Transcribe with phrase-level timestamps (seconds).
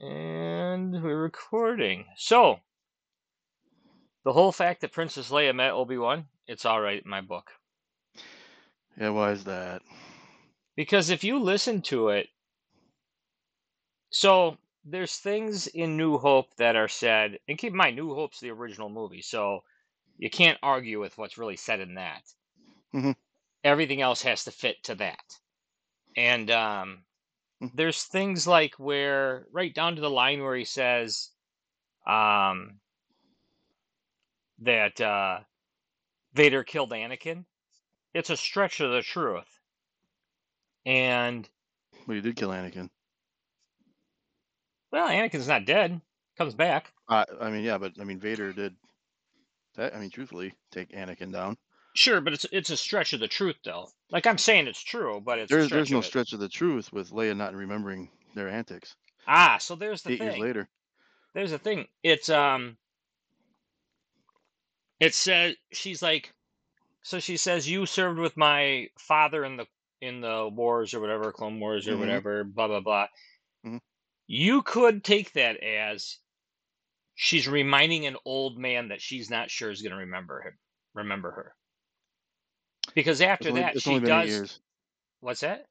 [0.00, 2.06] And we're recording.
[2.16, 2.60] So,
[4.24, 7.50] the whole fact that Princess Leia met Obi Wan, it's all right in my book.
[8.98, 9.82] Yeah, why is that?
[10.74, 12.28] Because if you listen to it,
[14.08, 18.40] so there's things in New Hope that are said, and keep in mind, New Hope's
[18.40, 19.60] the original movie, so
[20.16, 22.22] you can't argue with what's really said in that.
[22.94, 23.16] Mhm.
[23.64, 25.38] Everything else has to fit to that.
[26.16, 27.04] And um.
[27.60, 31.30] There's things like where, right down to the line where he says
[32.06, 32.80] um,
[34.60, 35.40] that uh,
[36.34, 37.44] Vader killed Anakin.
[38.14, 39.46] It's a stretch of the truth.
[40.86, 41.48] And,
[42.06, 42.88] Well, you did kill Anakin.
[44.90, 46.00] well, Anakin's not dead,
[46.36, 46.92] comes back.
[47.08, 48.74] Uh, I mean, yeah, but I mean, Vader did.
[49.76, 51.56] That, I mean, truthfully, take Anakin down.
[51.94, 53.88] Sure, but it's it's a stretch of the truth, though.
[54.10, 56.06] Like I'm saying, it's true, but it's a There's stretch there's no of it.
[56.06, 58.94] stretch of the truth with Leia not remembering their antics
[59.26, 60.40] Ah, so there's the eight years thing.
[60.42, 60.68] later.
[61.34, 61.86] There's the thing.
[62.02, 62.76] It's um.
[65.00, 66.32] It says she's like,
[67.02, 69.66] so she says you served with my father in the
[70.00, 72.00] in the wars or whatever, Clone Wars or Mhm.
[72.00, 73.06] whatever, blah blah blah.
[73.64, 73.80] Mhm.
[74.26, 76.18] You could take that as
[77.14, 80.58] she's reminding an old man that she's not sure is going to remember him,
[80.94, 81.54] remember her.
[82.94, 84.60] Because after only, that, she only been eight does.
[85.20, 85.66] What's that?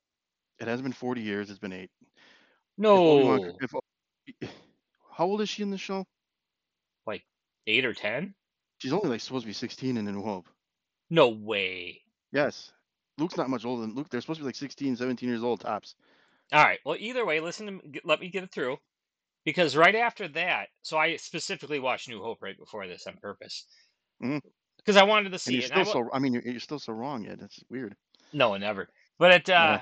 [0.60, 1.50] It hasn't been 40 years.
[1.50, 1.90] It's been eight.
[2.02, 2.08] If
[2.78, 3.82] No, if O-
[5.18, 6.06] how old is she in the show?
[7.06, 7.24] like
[7.68, 8.34] eight or ten?
[8.80, 10.48] She's only like supposed to be 16 in A New Hope.
[11.10, 12.02] No way.
[12.32, 12.72] Yes.
[13.18, 14.08] Luke's not much older than Luke.
[14.10, 15.96] They're supposed to be like 16, 17 years old tops.
[16.54, 16.80] All right.
[16.86, 18.78] Well, either way, listen to let me get it through.
[19.46, 23.66] Because right after that, so I specifically watched New Hope right before this on purpose.
[24.22, 24.42] Mhm.
[24.90, 25.70] Because I wanted to see you're it.
[25.70, 26.16] and I still wa- so.
[26.16, 27.40] I mean, you're, you're still so wrong yet.
[27.40, 27.96] That's weird.
[28.34, 28.90] no, never.
[29.20, 29.78] But it, uh,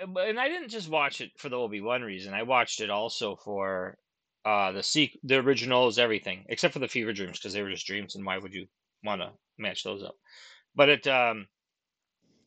[0.00, 0.06] Yeah.
[0.24, 2.34] and I didn't just watch it for the Obi Wan reason.
[2.34, 3.96] I watched it also for
[4.44, 7.86] uh the sequ- the originals, everything except for the Fever Dreams because they were just
[7.86, 8.66] dreams, and why would you
[9.04, 10.16] want to match those up?
[10.74, 11.46] But it, um,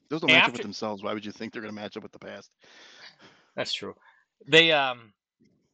[0.10, 1.02] Those don't match up with themselves.
[1.02, 2.52] Why would you think they're going to match up with the past?
[3.56, 3.94] that's true.
[4.50, 5.14] They, um,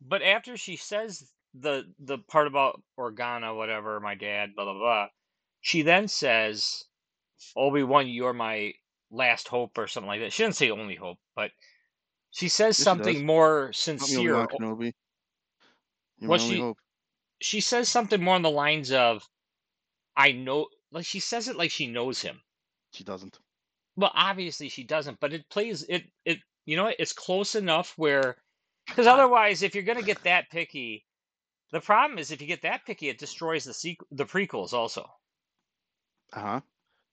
[0.07, 5.07] but after she says the the part about Organa, whatever, my dad, blah blah blah,
[5.62, 6.85] she then says,
[7.56, 8.73] Obi Wan, you're my
[9.12, 10.34] last hope, or something like that.
[10.34, 11.51] She didn't say only hope, but
[12.31, 13.23] she says Yes, something does.
[13.23, 14.35] more sincere.
[14.35, 14.94] Obi-Wan Kenobi.
[16.19, 16.78] You're Well, she hope.
[17.41, 19.29] she says something more on the lines of,
[20.18, 22.44] "I know," like she says it like she knows him.
[22.91, 23.39] She doesn't.
[23.97, 26.39] Well, obviously she doesn't, but it plays it it.
[26.66, 28.41] You know, it's close enough where,
[28.85, 31.06] because otherwise, if you're gonna get that picky,
[31.72, 35.09] the problem is if you get that picky, it destroys the sequ- the prequels also.
[36.33, 36.61] Uh huh.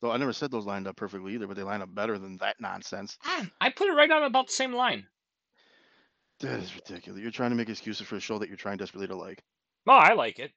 [0.01, 2.37] Though I never said those lined up perfectly either, but they line up better than
[2.39, 3.17] that nonsense.
[3.25, 5.07] Ah, I put it right on about the same line.
[6.41, 7.23] That is ridiculous.
[7.23, 9.43] You're trying to make excuses for a show that you're trying desperately to like.
[9.87, 10.53] Oh, I like it.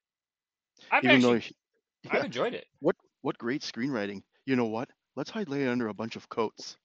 [0.91, 1.56] I've Even though, actually
[2.03, 2.66] you- I've enjoyed it.
[2.79, 4.23] what what great screenwriting.
[4.45, 4.89] You know what?
[5.16, 6.78] Let's hide Leia under a bunch of coats.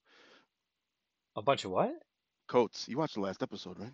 [1.35, 1.91] A bunch of what?
[2.47, 2.87] Coats.
[2.87, 3.93] You watched the last episode, right?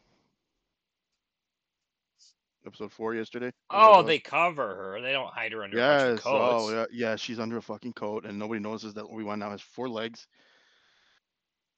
[2.70, 3.52] Episode four yesterday.
[3.72, 5.02] Oh, they cover her.
[5.02, 6.24] They don't hide her under a bunch of Yes.
[6.28, 6.86] Oh, yeah.
[6.92, 7.16] Yeah.
[7.16, 10.28] She's under a fucking coat, and nobody notices that Obi Wan now has four legs.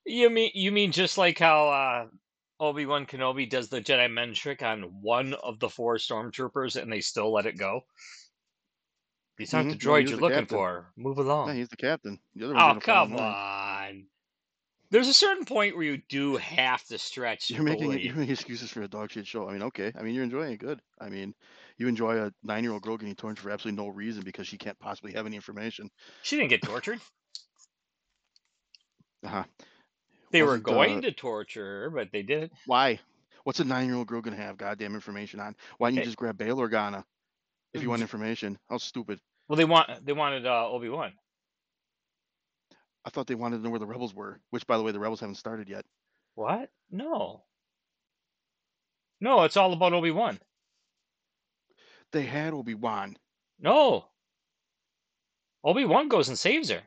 [0.05, 2.07] You mean you mean just like how uh,
[2.59, 6.91] Obi Wan Kenobi does the Jedi mind trick on one of the four stormtroopers, and
[6.91, 7.85] they still let it go?
[9.37, 10.57] These aren't the Mhm, no, he droids was you're the looking captain.
[10.57, 10.93] for.
[10.97, 11.55] Move Yeah, along.
[11.55, 12.19] he's the captain.
[12.35, 13.33] The Oh, gonna fall in come on.
[14.91, 18.69] There's a certain point where you do have to stretch You're making you're making excuses
[18.69, 19.47] for a dog shit show.
[19.47, 19.93] I mean, okay.
[19.97, 20.59] I mean, you're enjoying it.
[20.59, 20.81] Good.
[20.99, 21.33] I mean,
[21.77, 24.57] you enjoy a nine year old girl getting tortured for absolutely no reason because she
[24.57, 25.89] can't possibly have any information.
[26.23, 26.99] She didn't get tortured.
[29.23, 29.43] Uh huh.
[30.31, 32.51] They were Wasn't going uh to torture her, but they didn't.
[32.65, 32.99] why?
[33.45, 35.55] What's a nine year old girl gonna have goddamn information on?
[35.77, 37.05] Why didn't you just grab Bail Organa
[37.73, 38.59] if you want information?
[38.69, 39.19] How stupid.
[39.47, 41.13] well, they want they wanted uh, Obi Wan.
[43.05, 44.99] I thought they wanted to know where the rebels were, which, by the way, the
[44.99, 45.85] rebels haven't started yet.
[46.35, 46.69] What?
[46.91, 47.43] No,
[49.19, 50.39] no, it's all about Obi Wan.
[52.11, 53.17] They had Obi Wan.
[53.59, 54.05] No,
[55.63, 56.81] Obi Wan goes and saves her.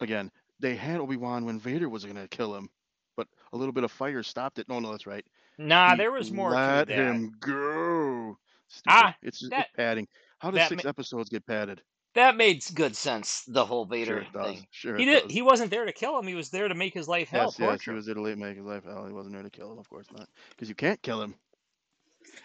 [0.00, 0.30] Again,
[0.60, 2.68] they had Obi Wan when Vader was going to kill him,
[3.16, 4.68] but a little bit of fire stopped it.
[4.68, 5.24] No, no, that's right.
[5.58, 6.94] Nah, He there was more to let that.
[6.96, 8.38] him go.
[8.68, 8.92] Stupid.
[8.92, 10.06] Ah, It's just that padding.
[10.38, 11.82] How does six ma- episodes get padded?
[12.18, 13.42] That made good sense.
[13.48, 14.46] The whole Sure Vader does.
[14.46, 14.66] thing.
[14.70, 15.22] Sure He did.
[15.24, 15.32] does.
[15.32, 16.26] He wasn't there to kill him.
[16.26, 18.56] He was there to make his life hell, Yes, yes, he was there to make
[18.56, 19.06] his life hell.
[19.06, 21.34] He wasn't there to kill him, of course not, because you can't kill him,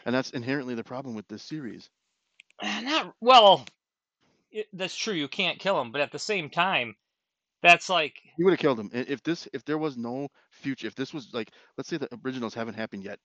[0.06, 1.90] and that's inherently the problem with this series.
[2.62, 3.66] Not well.
[4.52, 5.16] It, that's true.
[5.16, 6.96] You can't kill him, but at the same time,
[7.64, 10.88] that's like You would have killed him if this if there was no future.
[10.88, 13.20] If this was like, let's say the originals haven't happened yet,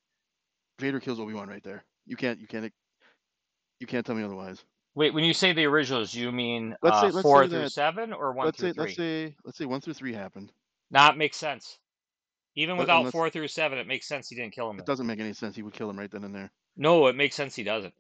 [0.79, 1.85] Vader kills Obi Wan right there.
[2.07, 2.41] You can't.
[2.41, 2.73] You can't.
[3.81, 4.65] You can't tell me otherwise.
[4.95, 7.59] Wait, when you say the originals, you mean Let's uh, say- let's four say through
[7.61, 8.73] that- seven or one let's through say.
[8.75, 8.83] three?
[8.85, 9.37] Let's say.
[9.45, 10.53] Let's say one through three happened.
[10.91, 11.79] Nah, it makes sense.
[12.57, 14.77] Even without unless- four through seven, it makes sense he didn't kill him.
[14.77, 14.87] It then.
[14.87, 15.55] doesn't make any sense.
[15.55, 16.51] He would kill him right then and there.
[16.77, 17.95] No, it makes sense he doesn't.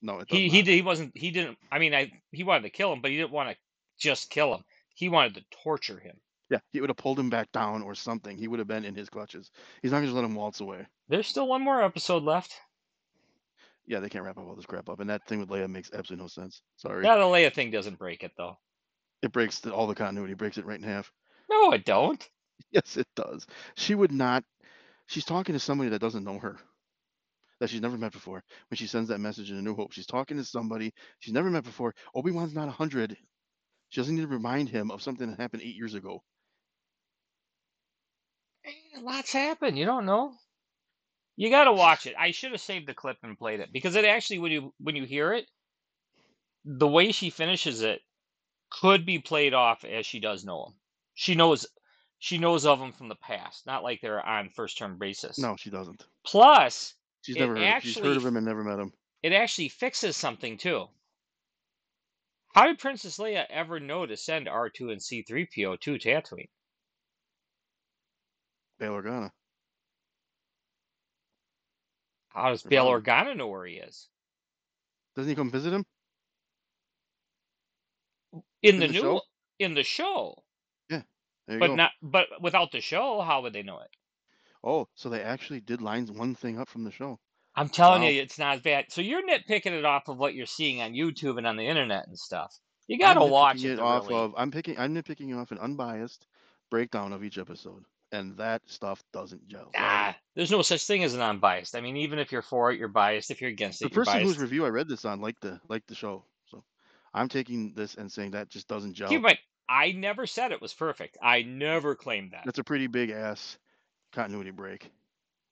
[0.00, 1.58] No, it does He he did, he wasn't he didn't.
[1.70, 3.56] I mean, I he wanted to kill him, but he didn't want to
[3.98, 4.64] just kill him.
[4.94, 6.16] He wanted to torture him.
[6.50, 8.38] Yeah, he would have pulled him back down or something.
[8.38, 9.50] He would have been in his clutches.
[9.82, 10.86] He's not gonna just let him waltz away.
[11.08, 12.58] There's still one more episode left.
[13.88, 15.90] Yeah, they can't wrap up all this crap up, and that thing with Leia makes
[15.92, 16.60] absolutely no sense.
[16.76, 18.58] Sorry, Yeah, the Leia thing doesn't break it though.
[19.22, 20.34] it breaks the, all the continuity.
[20.34, 21.10] Breaks it right in half.
[21.50, 22.22] No, it don't.
[22.72, 23.46] Yes, it does.
[23.76, 24.42] She would not.
[25.06, 26.56] She's talking to somebody that doesn't know her,
[27.60, 28.42] that she's never met before.
[28.68, 31.48] When she sends that message in A New Hope, she's talking to somebody she's never
[31.50, 31.94] met before.
[32.14, 33.16] Obi Wan's not a hundred.
[33.90, 36.22] She doesn't need to remind him of something that happened eight years ago.
[38.66, 39.76] Eh, Lots happen.
[39.76, 40.34] You don't know.
[41.38, 42.16] You got to watch it.
[42.18, 44.96] I should have saved the clip and played it because it actually, when you when
[44.96, 45.46] you hear it,
[46.64, 48.00] the way she finishes it
[48.70, 50.72] could be played off as she does know him.
[51.14, 51.64] She knows
[52.18, 55.38] she knows of him from the past, not like they're on first term basis.
[55.38, 56.04] No, she doesn't.
[56.26, 57.82] Plus, She's never heard.
[57.84, 58.92] she's heard of him and never met him.
[59.22, 60.86] it actually fixes something too.
[62.52, 66.48] How did Princess Leia ever know to send R2 and C3PO to Tatooine?
[68.80, 69.30] Bail Organa.
[72.42, 72.86] How does Bail.
[72.86, 74.08] Organa know where he is?
[75.16, 75.84] Doesn't he come visit him?
[78.62, 79.20] In, In the, the new show?
[79.58, 80.34] in the show.
[80.90, 81.02] Yeah.
[81.46, 81.74] There you But go.
[81.76, 83.90] not but without the show, how would they know it?
[84.64, 87.18] oh, so they actually did lines one thing up from the show.
[87.54, 88.08] I'm telling Wow.
[88.08, 88.86] you, it's not as bad.
[88.90, 92.06] So you're nitpicking it off of what you're seeing on YouTube and on the internet
[92.08, 92.54] and stuff.
[92.88, 93.78] You gotta watch it.
[93.78, 94.34] off really- of.
[94.36, 94.78] I'm picking.
[94.78, 96.26] I'm nitpicking off an unbiased
[96.70, 99.70] breakdown of each episode, and that stuff doesn't gel.
[99.76, 101.74] Ah, there's no such thing as an unbiased.
[101.74, 103.32] I mean, even if you're for it, you're biased.
[103.32, 105.60] If you're against the it, you're person whose review I read this on liked the
[105.68, 106.62] liked the show, so
[107.12, 109.08] I'm taking this and saying that just doesn't gel.
[109.08, 109.38] Keep mind,
[109.68, 111.18] I never said it was perfect.
[111.20, 112.42] I never claimed that.
[112.44, 113.58] That's a pretty big ass
[114.12, 114.92] continuity break.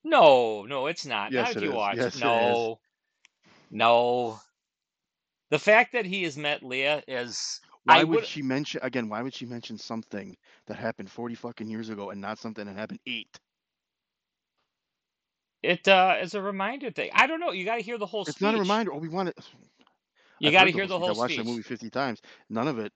[0.04, 1.32] No, no, it's not.
[1.32, 1.74] Yes, not if it you is.
[1.74, 2.08] watch Yes, it.
[2.08, 2.22] it is.
[2.22, 2.78] No,
[3.72, 4.38] no.
[5.50, 9.08] The fact that he has met Leia is Why would would- she mention again?
[9.08, 10.36] Why would she mention something
[10.68, 13.36] that happened 40 fucking years ago and not something that happened eight?
[15.62, 17.10] It uh, is a reminder thing.
[17.14, 17.52] I don't know.
[17.52, 18.42] You got to hear the whole It's speech.
[18.42, 18.92] not a reminder.
[18.92, 19.36] Oh, we want it.
[20.38, 21.00] You got to hear the speech.
[21.00, 21.46] whole I watched speech.
[21.46, 22.20] that movie 50 times.
[22.50, 22.92] None of it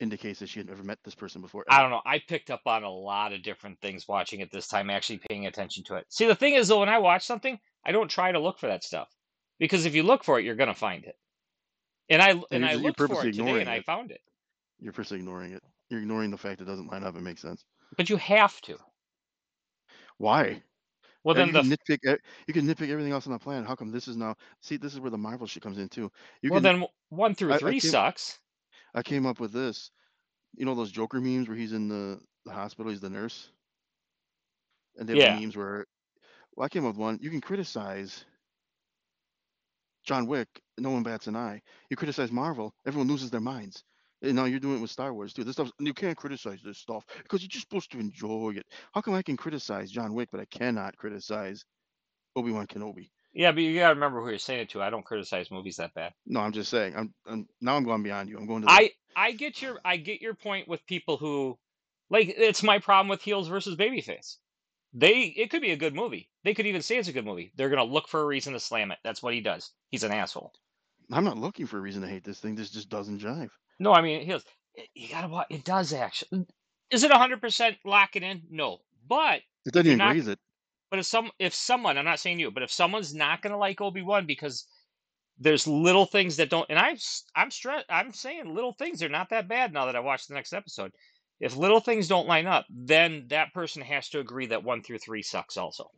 [0.00, 1.64] indicates that she had never met this person before.
[1.70, 2.00] I don't know.
[2.04, 5.46] I picked up on a lot of different things watching it this time, actually paying
[5.46, 6.06] attention to it.
[6.08, 8.66] See, the thing is, though, when I watch something, I don't try to look for
[8.66, 9.08] that stuff
[9.60, 11.14] because if you look for it, you're gonna find it.
[12.08, 14.20] And I and you're I looked for it today, and I found it.
[14.80, 15.62] You're purposely ignoring it.
[15.90, 17.14] You're ignoring the fact it doesn't line up.
[17.14, 17.64] It makes sense.
[17.96, 18.78] But you have to.
[20.18, 20.62] Why?
[21.22, 22.18] Well, then you the can nitpick.
[22.46, 23.66] You can nitpick everything else on the planet.
[23.66, 24.34] How come this is now?
[24.62, 26.10] See, this is where the Marvel shit comes in too.
[26.42, 26.80] You well can.
[26.80, 28.38] then one through I- I three came- sucks.
[28.94, 29.90] I came up with this.
[30.56, 33.50] You know those Joker memes where he's in the, the hospital, he's the nurse,
[34.96, 35.38] and they have Yeah.
[35.40, 35.86] memes where.
[36.56, 37.18] Well, I came up with one.
[37.20, 38.24] You can criticize
[40.04, 41.60] John Wick, no one bats an eye.
[41.90, 43.84] You criticize Marvel, everyone loses their minds.
[44.22, 45.44] And now you're doing it with Star Wars too.
[45.44, 48.66] This stuff you can't criticize this stuff because you're just supposed to enjoy it.
[48.92, 51.64] How come I can criticize John Wick, but I cannot criticize
[52.36, 53.10] Obi Wan Kenobi?
[53.32, 54.82] Yeah, but you gotta remember who you're saying it to.
[54.82, 56.12] I don't criticize movies that bad.
[56.26, 56.94] No, I'm just saying.
[56.96, 58.36] I'm, I'm now I'm going beyond you.
[58.36, 58.66] I'm going to.
[58.66, 61.58] The, I I get your I get your point with people who
[62.10, 64.36] like it's my problem with heels versus babyface.
[64.92, 66.28] They it could be a good movie.
[66.42, 67.52] They could even say it's a good movie.
[67.56, 68.98] They're gonna look for a reason to slam it.
[69.04, 69.70] That's what he does.
[69.90, 70.52] He's an asshole.
[71.12, 72.56] I'm not looking for a reason to hate this thing.
[72.56, 73.50] This just doesn't jive.
[73.80, 74.44] No, I mean heels.
[74.94, 75.48] You gotta watch.
[75.50, 76.46] It does actually.
[76.92, 78.42] Is it hundred percent lock it in?
[78.50, 80.38] No, but It doesn't even not- raise it.
[80.90, 83.80] but if some if someone I'm not saying you, but if someone's not gonna like
[83.80, 84.66] Obi Wan because
[85.38, 86.96] there's little things that don't, and I'm
[87.34, 90.34] I'm stress I'm saying little things are not that bad now that I watched the
[90.34, 90.92] next episode.
[91.40, 94.98] If little things don't line up, then that person has to agree that one through
[94.98, 95.90] three sucks also.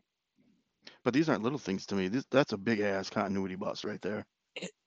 [1.02, 2.06] But these aren't little things to me.
[2.06, 4.24] This that's a big ass continuity bust right there.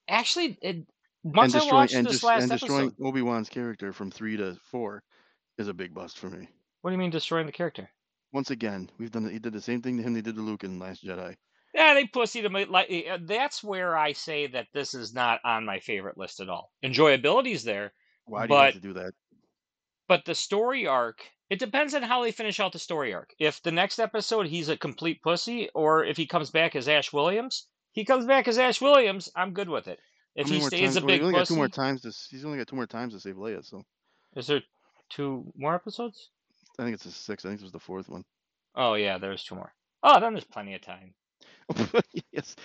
[0.08, 0.88] Actually, it,
[1.26, 4.12] once and I destroying watched and, this just, last and destroying Obi Wan's character from
[4.12, 5.02] three to four
[5.58, 6.48] is a big bust for me.
[6.82, 7.90] what do you mean destroying the character?
[8.32, 9.28] Once again, we've done.
[9.30, 10.14] He did the same thing to him.
[10.14, 11.36] They did to Luke in Last Jedi.
[11.74, 12.72] Yeah, they pussied him.
[12.72, 16.50] Like uh, that's where I say that this is not on my favorite list at
[16.50, 16.72] all.
[16.84, 17.94] Enjoyability's there,
[18.26, 19.14] Why do you have to do that?
[20.08, 23.34] But the story arc, it depends on how they finish out the story arc.
[23.40, 27.12] If the next episode he's a complete pussy, or if he comes back as Ash
[27.12, 30.00] Williams, he comes back as Ash Williams, I'm good with it.
[30.36, 32.02] If he stays a big he only got pussy, two more times.
[32.02, 33.66] To, he's only got two more times to save Leia.
[33.66, 33.84] So
[34.36, 34.62] is there
[35.10, 36.30] two more episodes?
[36.78, 37.46] I think it's the sixth.
[37.46, 38.24] I think this was the fourth one.
[38.76, 39.74] Oh yeah, there's two more.
[40.04, 41.14] Oh, then there's plenty of time.
[42.32, 42.56] yes,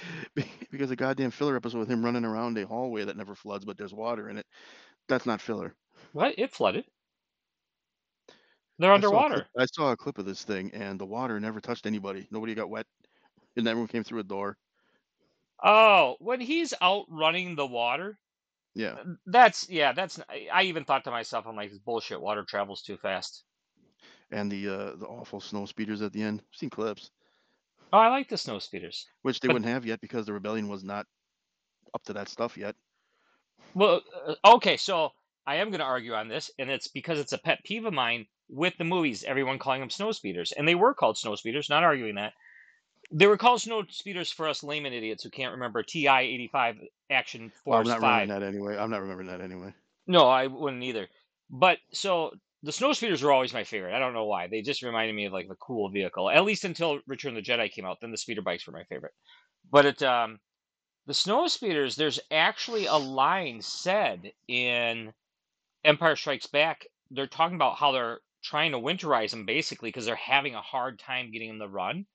[0.70, 3.78] because a goddamn filler episode with him running around a hallway that never floods, but
[3.78, 4.46] there's water in it.
[5.08, 5.74] That's not filler.
[6.12, 6.38] What?
[6.38, 6.84] It flooded.
[8.78, 9.22] They're I saw clip.
[9.22, 9.46] underwater.
[9.58, 12.26] I saw a clip of this thing, and the water never touched anybody.
[12.30, 12.86] Nobody got wet,
[13.56, 14.56] and everyone came through a door.
[15.62, 18.20] Oh, when he's out running the water,
[18.74, 20.20] Yeah, that's yeah, that's
[20.52, 22.20] I even thought to myself, I'm like, this bullshit.
[22.20, 23.44] Water travels too fast.
[24.30, 26.40] and the uh, the awful snow speeders at the end.
[26.40, 27.10] I've seen clips,
[27.92, 29.06] Oh, I like the snow speeders.
[29.22, 31.06] which they But wouldn't have yet because the rebellion was not
[31.94, 32.76] up to that stuff yet.
[33.74, 35.10] well, uh, okay, so
[35.46, 37.92] I am going to argue on this, and it's because it's a pet peeve of
[37.92, 39.24] mine with the movies.
[39.24, 41.68] Everyone calling them snow speeders, and they were called snow speeders.
[41.68, 42.32] Not arguing that
[43.12, 46.76] they were called snow speeders for us layman idiots who can't remember TI eighty five
[47.10, 48.22] Action Well, I'm not five.
[48.22, 48.76] remembering that anyway.
[48.76, 49.74] I'm not remembering that anyway.
[50.06, 51.08] No, I wouldn't either.
[51.50, 53.94] But so the snow speeders were always my favorite.
[53.94, 54.46] I don't know why.
[54.46, 56.30] They just reminded me of like the cool vehicle.
[56.30, 58.84] At least until Return of the Jedi came out, then the speeder bikes were my
[58.84, 59.12] favorite.
[59.70, 60.38] But it um
[61.06, 65.12] the snow speeders, there's actually a line said in
[65.84, 66.86] Empire Strikes Back.
[67.10, 70.98] They're talking about how they're trying to winterize them basically because they're having a hard
[70.98, 72.06] time getting them to run.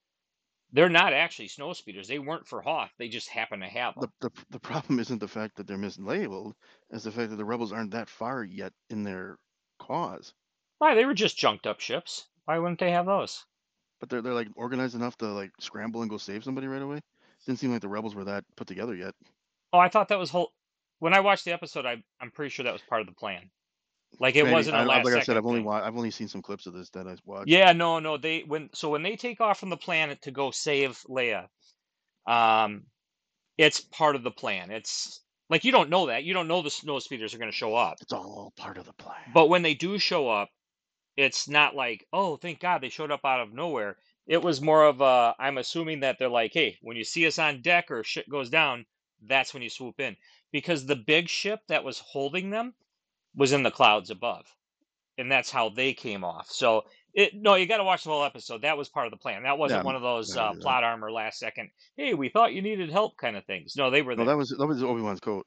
[0.72, 2.08] They're not actually snow speeders.
[2.08, 2.92] They weren't for Hoth.
[2.98, 4.12] They just happen to have The, them.
[4.20, 6.54] the the problem isn't the fact that they're mislabeled,
[6.90, 9.38] it's the fact that the rebels aren't that far yet in their
[9.78, 10.34] cause.
[10.78, 10.94] Why?
[10.94, 12.28] They were just junked up ships.
[12.44, 13.44] Why wouldn't they have those?
[14.00, 17.00] But they're they're like organized enough to like scramble and go save somebody right away.
[17.44, 19.14] Didn't seem like the rebels were that put together yet.
[19.72, 20.52] Oh, I thought that was whole.
[20.98, 23.50] When I watched the episode, I I'm pretty sure that was part of the plan.
[24.18, 26.42] Like it wasn't a I last like I said, I've only I've only seen some
[26.42, 27.48] clips of this that I watched.
[27.48, 28.16] Yeah, no, no.
[28.16, 31.48] They when so when they take off from the planet to go save Leia,
[32.26, 32.84] um,
[33.58, 34.70] it's part of the plan.
[34.70, 35.20] It's
[35.50, 36.24] like you don't know that.
[36.24, 37.98] You don't know the snow speeders are going to show up.
[38.00, 39.20] It's all part of the plan.
[39.34, 40.48] But when they do show up,
[41.16, 43.96] it's not like, oh, thank God they showed up out of nowhere.
[44.26, 47.38] It was more of a, I'm assuming that they're like, hey, when you see us
[47.38, 48.84] on deck or shit goes down,
[49.24, 50.16] that's when you swoop in.
[50.52, 52.74] Because the big ship that was holding them
[53.36, 54.46] was in the clouds above.
[55.18, 56.50] And that's how they came off.
[56.50, 58.62] So it no, you got to watch the whole episode.
[58.62, 59.44] That was part of the plan.
[59.44, 60.62] That wasn't I'm one of those uh, gonna do that.
[60.62, 61.70] plot armor last second.
[61.96, 63.74] Hey, we thought you needed help kind of things.
[63.76, 65.46] No, they were No, that was that was Obi Wan's coat.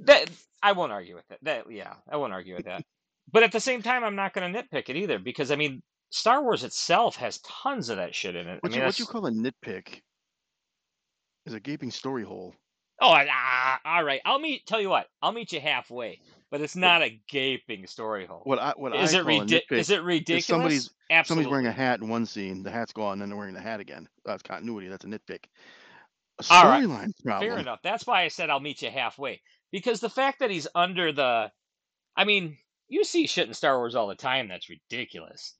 [0.00, 0.28] That
[0.62, 1.38] I won't argue with that.
[1.42, 2.84] That yeah, I won't argue with that.
[3.32, 5.82] But at the same time, I'm not going to nitpick it either because I mean,
[6.10, 8.56] Star Wars itself has tons of that shit in it.
[8.56, 10.00] I What mean, you what you call a nitpick
[11.46, 12.54] is a gaping story hole.
[13.00, 14.20] Oh, ah, all right.
[14.24, 14.66] I'll meet.
[14.66, 16.20] Tell you what, I'll meet you halfway.
[16.50, 18.42] But it's not a gaping story hole.
[18.44, 19.98] what I what Is I it call a ridic- nitpick Is it
[20.30, 21.28] is somebody's ridiculous?
[21.28, 23.60] somebody's wearing a hat in one scene, the hat's gone, and then they're wearing the
[23.60, 24.08] hat again.
[24.24, 24.88] That's continuity.
[24.88, 25.44] That's a nitpick.
[26.38, 27.60] A All right, storyline fair problem.
[27.60, 27.80] enough.
[27.82, 29.40] That's why I said I'll meet you halfway
[29.72, 31.50] because the fact that he's under the,
[32.16, 32.56] I mean,
[32.88, 35.54] you see shit in Star Wars all the time that's ridiculous.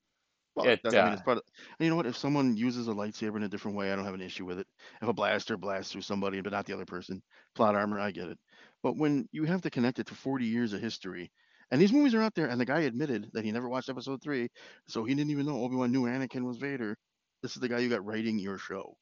[0.56, 1.44] Well, It that, I mean, uh, it's part of.
[1.78, 2.06] And you know what?
[2.06, 4.58] If someone uses a lightsaber in a different way, I don't have an issue with
[4.58, 4.66] it.
[5.02, 7.23] If a blaster blasts through somebody but not the other person,
[7.54, 8.38] plot armor, I get it.
[8.82, 11.32] But when you have to connect it to 40 years of history,
[11.70, 14.23] and these movies are out there, and the guy admitted that he never watched Episode
[14.23, 14.49] three,
[14.87, 16.96] so he didn't even know Obi Wan knew Anakin was Vader.
[17.42, 18.96] This is the guy you got writing your show.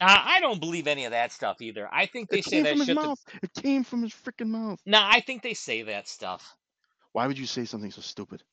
[0.00, 1.88] Uh, I don't believe any of that stuff either.
[1.92, 3.00] I think they It say came that from his shit.
[3.00, 3.20] To, mouth.
[3.42, 4.80] It came from his freaking mouth.
[4.86, 6.56] no, I think they say that stuff
[7.12, 8.44] Why would you say something so stupid?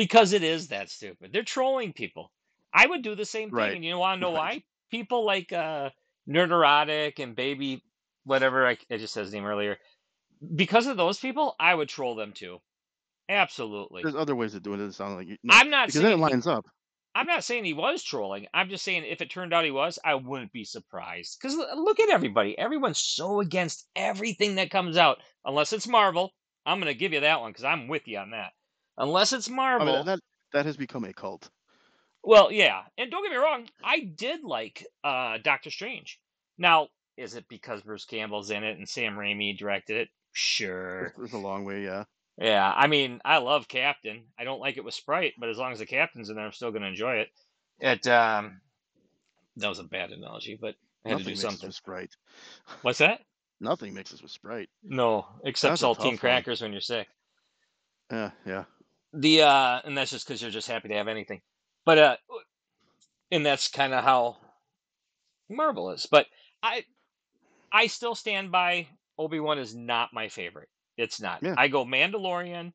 [0.00, 1.32] Because it is that stupid.
[1.32, 2.32] They're trolling people.
[2.72, 3.76] I would do the same thing, Right.
[3.76, 4.38] and you want to know Right.
[4.38, 4.64] why?
[4.90, 5.90] People like uh,
[6.28, 7.82] Nerdrotic and Baby,
[8.24, 9.76] whatever I, I just said his name earlier.
[10.56, 12.58] Because of those people, I would troll them too.
[13.28, 14.02] Absolutely.
[14.02, 14.84] There's other ways of doing it.
[14.84, 16.66] It sounds like you, no, I'm not because then it saying lines up.
[17.14, 18.46] I'm not saying he was trolling.
[18.54, 21.38] I'm just saying if it turned out he was, I wouldn't be surprised.
[21.40, 22.56] Because look at everybody.
[22.58, 26.30] Everyone's so against everything that comes out, unless it's Marvel.
[26.64, 28.52] I'm going to give you that one because I'm with you on that.
[29.00, 30.04] Unless it's I mean, Marvel.
[30.04, 30.20] that
[30.52, 31.50] that has become a cult.
[32.22, 32.82] Well, yeah.
[32.98, 36.20] And don't get me wrong, I did like uh, Doctor Strange.
[36.58, 40.08] Now, is it because Bruce Campbell's in it and Sam Raimi directed it?
[40.32, 41.14] Sure.
[41.18, 42.04] It's, a long way, yeah.
[42.38, 44.24] Yeah, I mean, I love Captain.
[44.38, 46.52] I don't like it with Sprite, but as long as the Captain's in there, I'm
[46.52, 47.28] still going to enjoy it.
[47.80, 48.60] It um,
[49.56, 51.68] that was a bad analogy, but I had Nothing to do something.
[51.68, 52.14] with Sprite.
[52.82, 53.22] What's that?
[53.60, 54.68] Nothing mixes with Sprite.
[54.82, 56.18] No, except saltine tough one.
[56.18, 57.08] crackers when you're sick.
[58.10, 58.64] Yeah, yeah.
[59.12, 61.40] The uh, and that's just because you're just happy to have anything.
[61.84, 62.16] But uh,
[63.30, 64.36] and that's kind of how
[65.48, 66.06] Marvel is.
[66.06, 66.26] But
[66.62, 66.84] I,
[67.72, 68.88] I still stand by
[69.18, 70.68] Obi Wan is not my favorite.
[70.96, 71.42] It's not.
[71.42, 71.54] Yeah.
[71.56, 72.72] I go Mandalorian,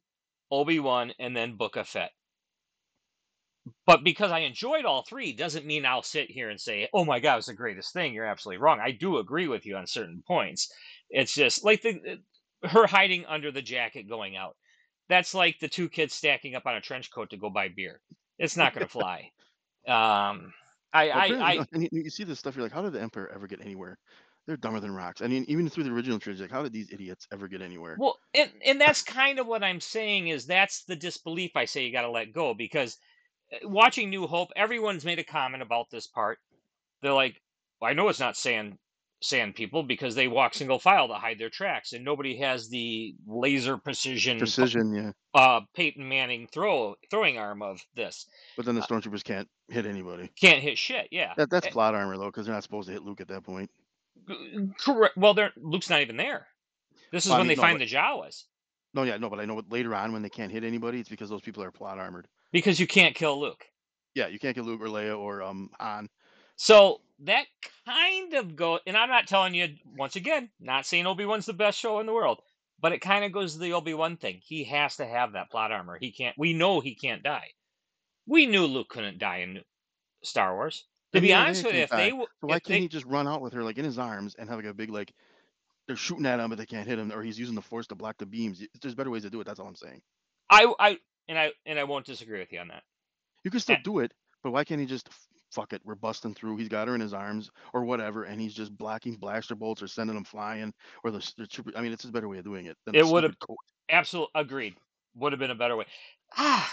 [0.52, 2.12] Obi Wan, and then Book of Fett.
[3.86, 7.20] But because I enjoyed all three doesn't mean I'll sit here and say, "Oh my
[7.20, 8.80] god, it's the greatest thing." You're absolutely wrong.
[8.80, 10.72] I do agree with you on certain points.
[11.10, 12.20] It's just like the
[12.64, 14.56] her hiding under the jacket going out.
[15.10, 18.02] That's like the two kids stacking up on a trench coat to go buy beer.
[18.40, 19.32] It's not going to fly.
[19.88, 20.54] Um,
[20.94, 22.82] I Well, I you I know, and you, you see this stuff, you're like, how
[22.82, 23.98] did the Emperor ever get anywhere?
[24.48, 25.22] They're dumber than rocks.
[25.22, 27.96] I mean, even through the original trilogy, like, how did these idiots ever get anywhere?
[28.00, 31.84] well, and and that's kind of what I'm saying is that's the disbelief I say
[31.84, 32.98] you got to let go because
[33.54, 36.38] uh, watching New Hope, everyone's made a comment about this part.
[37.02, 37.42] They're like,
[37.82, 38.78] well, I know it's not sand
[39.26, 43.16] sand people because they walk single file to hide their tracks, and nobody has the
[43.28, 45.12] laser precision, Precision, yeah.
[45.34, 48.28] uh, Peyton Manning throw throwing arm of this.
[48.56, 50.30] But then the Uh, stormtroopers can't hit anybody.
[50.40, 51.08] can't hit shit.
[51.12, 53.28] Yeah, That that's Eh, plot armor though, because they're not supposed to hit Luke at
[53.30, 53.70] that point.
[54.80, 55.18] correct.
[55.18, 56.48] Well, they're Luke's not even there.
[57.12, 58.44] This is Well, I when mean, they no, find but the Jawas
[58.94, 61.10] no, yeah, no, but I know what later on when they can't hit anybody, it's
[61.10, 62.28] because those people are plot armored.
[62.54, 63.66] because you can't kill Luke.
[64.14, 66.08] Yeah, you can't get Luke or Leia or um Han.
[66.56, 67.46] So that
[67.86, 71.54] kind of go, and I'm not telling you once again, not saying Obi Wan's the
[71.54, 72.42] best show in the world,
[72.80, 74.42] but it kind of goes to the Obi Wan thing.
[74.44, 75.98] He has to have that plot armor.
[76.00, 76.38] He can't.
[76.38, 77.50] We know he can't die.
[78.28, 79.62] We knew Luke couldn't die in
[80.24, 80.86] Star Wars.
[81.14, 82.18] To be honest with you, if they die.
[82.18, 84.36] So why if can't they, he just run out with her like in his arms
[84.36, 85.14] and have like a big like
[85.88, 87.96] they're shooting at him but they can't hit him, or he's using the force to
[87.96, 88.62] block the beams.
[88.82, 89.48] There's better ways to do it.
[89.48, 90.02] That's all I'm saying.
[90.50, 90.98] I I
[91.30, 92.84] and I and I won't disagree with you on that.
[93.44, 94.12] You can still do it,
[94.44, 95.08] but why can't he just
[95.56, 95.82] fuck it?
[95.86, 96.58] We're busting through.
[96.58, 99.88] He's got her in his arms or whatever, and he's just blocking blaster bolts or
[99.88, 101.72] sending them flying or the, the trooper.
[101.76, 103.36] I mean, it's a better way of doing it than It would have
[103.90, 104.76] absolutely agreed.
[105.16, 105.86] Would have been a better way.
[106.38, 106.72] Ah,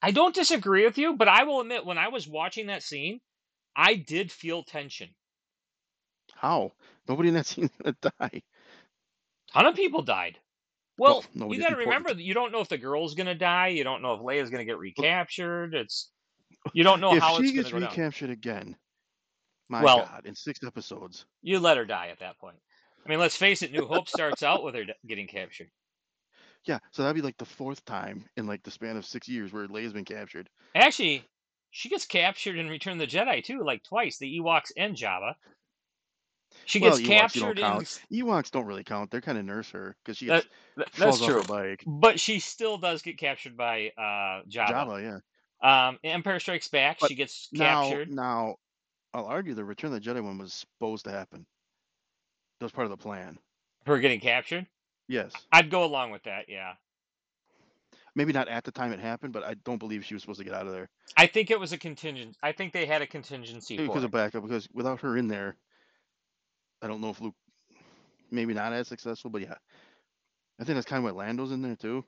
[0.00, 3.20] I don't disagree with you, but I will admit when I was watching that scene,
[3.74, 5.08] I did feel tension.
[6.34, 6.72] How?
[7.08, 8.42] Nobody in that scene gonna die.
[9.52, 10.38] ton of people died.
[10.98, 13.34] Well, Well, you got to remember that you don't know if the girl's going to
[13.36, 13.68] die.
[13.68, 15.72] You don't know if Leia's going to get recaptured.
[15.74, 16.10] It's
[16.74, 18.76] you don't know if how she it's gets to recaptured again,
[19.68, 21.26] my Well, God, in six episodes.
[21.42, 22.56] you let her die at that point.
[23.04, 23.72] I mean, let's face it.
[23.72, 25.68] New Hope starts out with her getting captured.
[26.64, 29.52] Yeah, so that'd be like the fourth time in like the span of six years
[29.52, 30.48] where Leia's been captured.
[30.74, 31.24] Actually,
[31.70, 34.18] she gets captured in Return of the Jedi too, like twice.
[34.18, 35.34] The Ewoks and Jabba.
[36.64, 37.64] She Well, gets Ewoks captured in.
[38.12, 39.10] Ewoks don't really count.
[39.10, 40.46] They're kind of nurse her because she gets
[40.76, 41.84] that that's falls off true, bike.
[41.86, 44.68] but she still does get captured by uh, Jabba.
[44.68, 45.18] Java, yeah.
[45.62, 46.98] Um, Empire Strikes Back.
[47.00, 48.10] But She gets captured.
[48.10, 48.56] now,
[49.12, 51.46] I'll argue the Return of the Jedi one was supposed to happen.
[52.60, 53.38] That was part of the plan.
[53.86, 54.66] Her getting captured.
[55.08, 56.48] Yes, I'd go along with that.
[56.48, 56.74] Yeah.
[58.14, 60.44] maybe not at the time it happened, but I don't believe she was supposed to
[60.44, 62.36] get out of there I think it was a contingent.
[62.42, 64.42] I think they had a contingency Maybe because of backup.
[64.42, 65.56] Because without her in there,
[66.82, 67.34] I don't know if Luke,
[68.30, 69.54] maybe not as successful, but yeah,
[70.60, 72.04] I think that's kind of what Lando's in there too.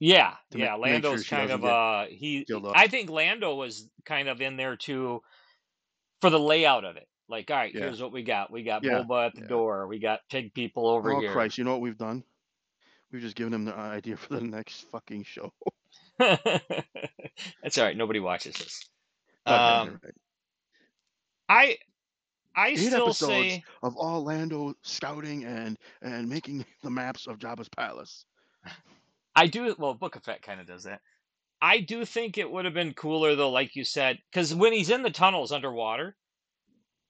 [0.00, 0.76] Yeah, yeah.
[0.76, 2.46] to make sure Lando's kind of uh he.
[2.74, 5.22] I think Lando was kind of in there too
[6.20, 7.08] for the layout of it.
[7.28, 8.50] Like, all right, Yeah, here's what we got.
[8.50, 9.46] We got yeah, Boba at the yeah.
[9.48, 9.86] door.
[9.86, 11.32] We got pig people over Oh here.
[11.32, 11.58] Christ!
[11.58, 12.24] You know what we've done?
[13.12, 15.52] We've just given him the idea for the next fucking show.
[16.18, 17.96] That's all right.
[17.96, 18.80] Nobody watches this.
[19.46, 20.14] Okay, Um, right.
[21.48, 21.78] I
[22.56, 27.68] I Eight still say of all Lando scouting and and making the maps of Jabba's
[27.68, 28.24] palace.
[29.34, 29.74] I do.
[29.78, 31.00] Well, Book of kind of does that.
[31.62, 34.90] I do think it would have been cooler though, like you said, because when he's
[34.90, 36.16] in the tunnels underwater,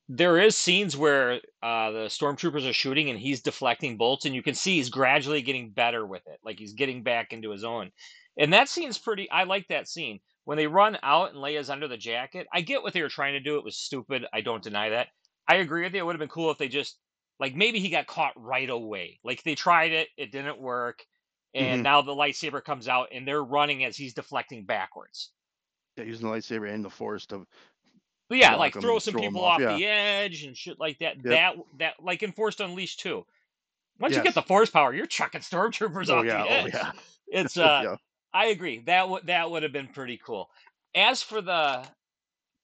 [0.08, 4.42] there is scenes where uh, the stormtroopers are shooting and he's deflecting bolts, and you
[4.42, 7.92] can see he's gradually getting better with it, like he's getting back into his own.
[8.36, 9.30] And that scene's pretty.
[9.30, 12.48] I like that scene when they run out and Leia's under the jacket.
[12.52, 13.56] I get what they were trying to do.
[13.56, 14.26] It was stupid.
[14.32, 15.08] I don't deny that.
[15.46, 16.00] I agree with you.
[16.00, 16.98] It would have been cool if they just
[17.38, 19.20] like maybe he got caught right away.
[19.22, 21.04] Like they tried it, it didn't work,
[21.54, 25.32] and hmm now the lightsaber comes out and they're running as he's deflecting backwards.
[25.96, 27.46] Yeah, using the lightsaber and the force to
[28.28, 29.44] But yeah, like throw some throw people off.
[29.44, 29.66] off Yeah.
[29.66, 31.16] the edge and shit like that.
[31.24, 31.28] Yep.
[31.28, 33.26] That that like in Force Unleashed too.
[34.00, 36.44] Once you get the force power, you're chucking stormtroopers Oh off yeah.
[36.44, 36.72] the Oh edge.
[36.72, 36.92] yeah.
[37.28, 37.96] It's uh, yeah.
[38.34, 38.80] I agree.
[38.80, 40.50] That would that would have been pretty cool.
[40.94, 41.88] As for the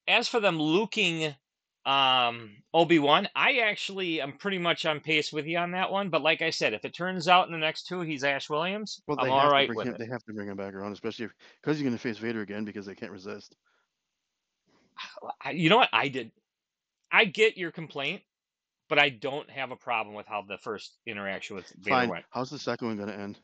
[0.09, 1.37] as for them luking
[1.87, 6.11] um Obi Wan, I actually am pretty much on pace with you on that one.
[6.11, 9.01] But like I said, if it turns out in the next two he's Ash Williams,
[9.07, 9.95] Well, I'm they all have to bring with him.
[9.95, 9.99] it.
[9.99, 11.29] They have to bring him back around, especially
[11.63, 13.55] because he's going to face Vader again because they can't resist.
[15.45, 15.91] I, you know what?
[15.93, 16.33] I did.
[17.13, 18.23] I get your complaint,
[18.89, 22.09] but I don't have a problem with how the first interaction with Vader Fine.
[22.09, 22.25] went.
[22.31, 23.39] How's the second one going to end?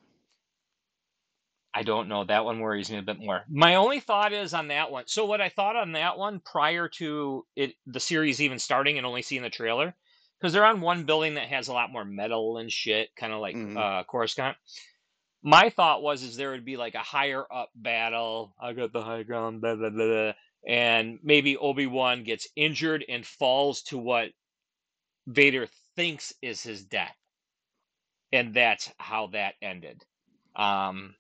[1.75, 2.25] I don't know.
[2.25, 3.43] That one worries me a bit more.
[3.49, 5.05] My only thought is on that one.
[5.07, 9.07] So what I thought on that one prior to it the series even starting and
[9.07, 9.95] only seeing the trailer,
[10.39, 13.41] because they're on one building that has a lot more metal and shit, kind of
[13.41, 14.57] like hmm uh Coruscant.
[15.43, 18.55] My thought was is there would be like a higher up battle.
[18.61, 20.33] I got the high ground, blah blah, blah,
[20.69, 24.29] and maybe Obi Wan gets injured and falls to what
[25.27, 27.17] Vader thinks is his death,
[28.31, 30.05] and that's how that ended.
[30.55, 31.15] Um,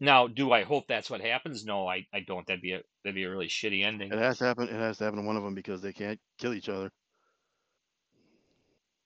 [0.00, 1.64] Now, do I hope that's what happens?
[1.64, 2.46] No, I, I don't.
[2.46, 4.12] That'd be a that'd be a really shitty ending.
[4.12, 4.68] It has to happen.
[4.68, 6.90] It has to happen to one of them because they can't kill each other.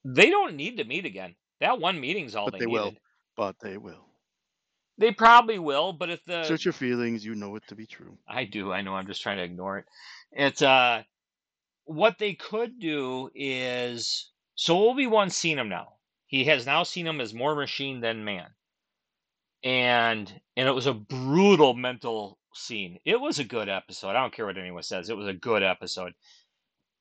[0.04, 1.34] They don't need to meet again.
[1.60, 2.84] That one meeting's all But they, they will.
[2.86, 3.00] needed.
[3.36, 4.04] But they will.
[4.98, 7.24] They probably will, but if the Search your feelings.
[7.24, 8.18] You know it to be true.
[8.28, 9.86] I do, I know, I'm just trying to ignore it.
[10.32, 11.02] It's uh
[11.84, 15.94] what they could do is so Obi-Wan's seen him now.
[16.26, 18.46] He has now seen him as more machine than man.
[19.64, 22.98] And and it was a brutal mental scene.
[23.04, 24.10] It was a good episode.
[24.10, 25.08] I don't care what anyone says.
[25.08, 26.14] It was a good episode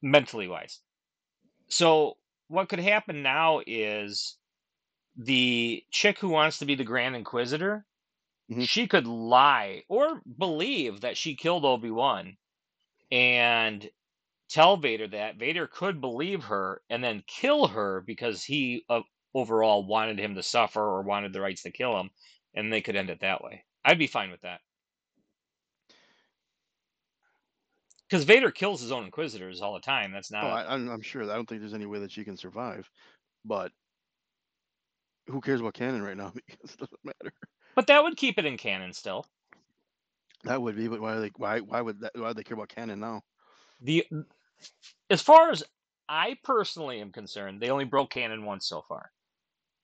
[0.02, 0.80] mentally wise.
[1.70, 4.38] So what could happen now is
[5.16, 7.86] the chick who wants to be the Grand Inquisitor,
[8.50, 8.68] Mhm.
[8.68, 12.38] she could lie or believe that she killed Obi-Wan
[13.12, 13.90] and
[14.50, 15.38] tell Vader that.
[15.38, 19.02] Vader could believe her and then kill her because he uh,
[19.34, 22.10] overall wanted him to suffer or wanted the rights to kill him,
[22.54, 23.64] and they could end it that way.
[23.84, 24.62] I'd be fine with that.
[28.10, 30.12] Because Vader kills his own Inquisitors all the time.
[30.12, 30.44] That's oh, not.
[30.44, 31.24] Oh, I, I'm, I'm sure.
[31.24, 32.90] I don't think there's any way that she can survive.
[33.46, 33.72] But
[35.28, 36.34] who cares about canon right now?
[36.48, 37.34] Because it doesn't matter.
[37.76, 39.26] but that would keep it in canon still.
[40.44, 40.88] That would be.
[40.88, 41.30] But why?
[41.38, 41.60] Why?
[41.60, 42.12] Why would that?
[42.16, 43.22] Why do they care about canon now?
[43.82, 44.06] The
[45.10, 45.64] as far as
[46.10, 49.12] I personally am concerned, they only broke canon once so far,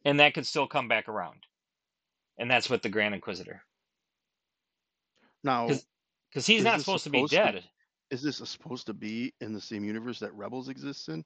[0.03, 1.45] and that could still come back around.
[2.37, 3.61] And that's with the Grand Inquisitor,
[5.43, 5.67] Now,
[6.29, 7.63] because he's not this supposed to be supposed to- dead.
[8.11, 11.25] is this supposed to be in the same universe that Rebels exists in?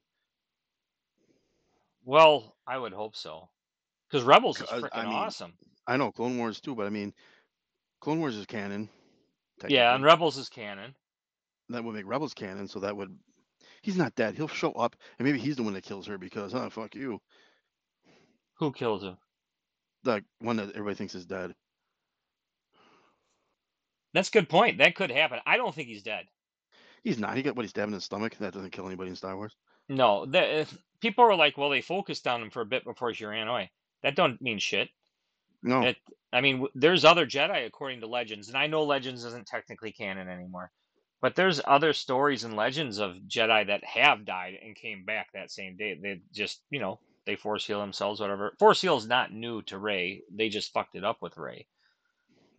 [2.04, 3.50] Well, I would hope so,
[4.10, 5.54] because Rebels is freaking I mean, awesome.
[5.88, 7.14] I know Clone Wars too, but I mean,
[8.00, 8.90] Clone Wars is canon.
[9.68, 10.04] Yeah, and.
[10.04, 10.96] Rebels is canon.
[11.70, 13.16] that would make Rebels canon, so that would.
[13.84, 14.36] He's not dead.
[14.36, 17.22] He'll show up, and maybe he's the one that kills her because, oh, fuck you.
[18.56, 19.18] Who kills him?
[20.04, 21.54] The one that everybody thinks is dead.
[24.14, 24.80] That's a good point.
[24.80, 25.40] That could happen.
[25.46, 26.26] I don't think he's dead.
[27.04, 27.36] He's not.
[27.36, 28.36] He got what he stabbed in his stomach.
[28.38, 29.56] That doesn't kill anybody in Star Wars.
[29.90, 30.68] No, the,
[31.02, 33.72] people are like, well, they focused on him for a bit before she ran away.
[34.04, 34.90] That don't mean shit.
[35.64, 35.82] No.
[35.82, 35.98] It,
[36.34, 39.92] I mean, w- there's other Jedi according to Legends, and I know Legends isn't technically
[39.92, 40.72] canon anymore,
[41.22, 45.52] but there's other stories and legends of Jedi that have died and came back that
[45.52, 45.98] same day.
[46.02, 48.54] They just, you know, they force heal themselves, whatever.
[48.60, 50.24] Force heal is not new to Rey.
[50.34, 51.68] They just fucked it up with Rey.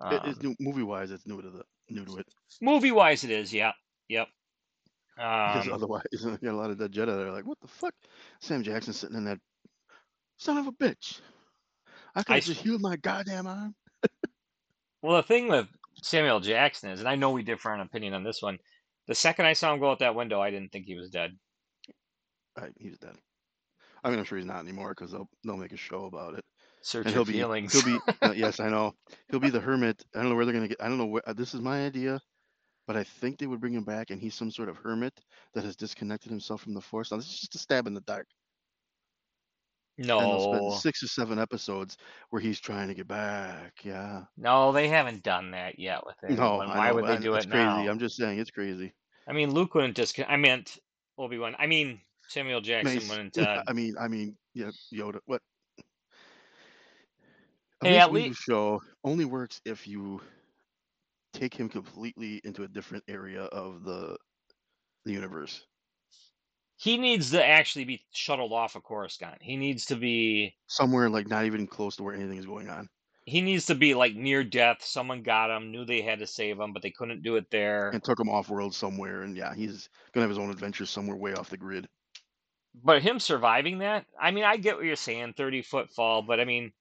[0.05, 1.11] It- it's Um, new movie wise.
[1.11, 2.27] It's new to the new to it
[2.61, 3.53] movie wise, it is.
[3.53, 3.73] Yeah,
[4.09, 4.29] yep.
[5.17, 7.07] because Um, otherwise, you got a lot of dead Jedi.
[7.07, 7.95] that are like, what the fuck?
[8.41, 9.39] Sam Jackson sitting in that
[10.39, 11.21] son of a bitch.
[12.15, 13.75] I could I just healed my goddamn arm.
[15.03, 15.67] Well, the thing with
[16.05, 18.59] Samuel Jackson is, and I know we differ on opinion on this one.
[19.09, 21.37] The second I saw him go out that window, I didn't think he was dead.
[22.57, 23.17] Right, he's dead.
[24.05, 26.45] I mean, I'm sure he's not anymore because they'll they'll make a show about it.
[26.83, 27.73] Search and he'll be feelings.
[27.73, 28.93] he'll be uh, yes I know
[29.31, 31.29] he'll be the hermit I don't know where they're gonna get I don't know where
[31.29, 32.21] uh, this is my idea
[32.87, 35.19] but I think they would bring him back and he's some sort of hermit
[35.55, 38.01] that has disconnected himself from the force now this is just a stab in the
[38.03, 38.27] dark
[39.99, 41.97] no, six or seven episodes
[42.31, 46.37] where he's trying to get back yeah no, they haven't done that yet with it.
[46.37, 47.89] no Why know, would they I- do it's it crazy now?
[47.89, 48.93] I'm just saying it's crazy
[49.27, 50.27] I mean, Luke wouldn't discon.
[50.29, 50.79] I meant
[51.19, 51.55] Obi Wan.
[51.59, 53.39] I mean, Samuel Jackson wouldn't.
[53.39, 55.41] Uh, I mean I mean yeah Yoda what
[57.83, 60.21] a Hey, at Windu lea- show only works if you
[61.33, 64.17] take him completely into a different area of the
[65.05, 65.63] the universe
[66.77, 69.41] he needs to actually be shuttled off of Coruscant.
[69.41, 70.57] He needs to be.
[70.67, 72.89] somewhere like not even close to where anything is going on
[73.25, 74.79] He needs to be like near death.
[74.81, 77.91] Someone got him, knew they had to save him, but they couldn't do it there.
[77.91, 81.17] and took him off world somewhere and yeah he's gonna have his own adventures somewhere
[81.17, 81.89] way off the grid
[82.75, 86.41] But him surviving that, I mean, I get what you're saying, 30 foot fall, but
[86.41, 86.73] I mean,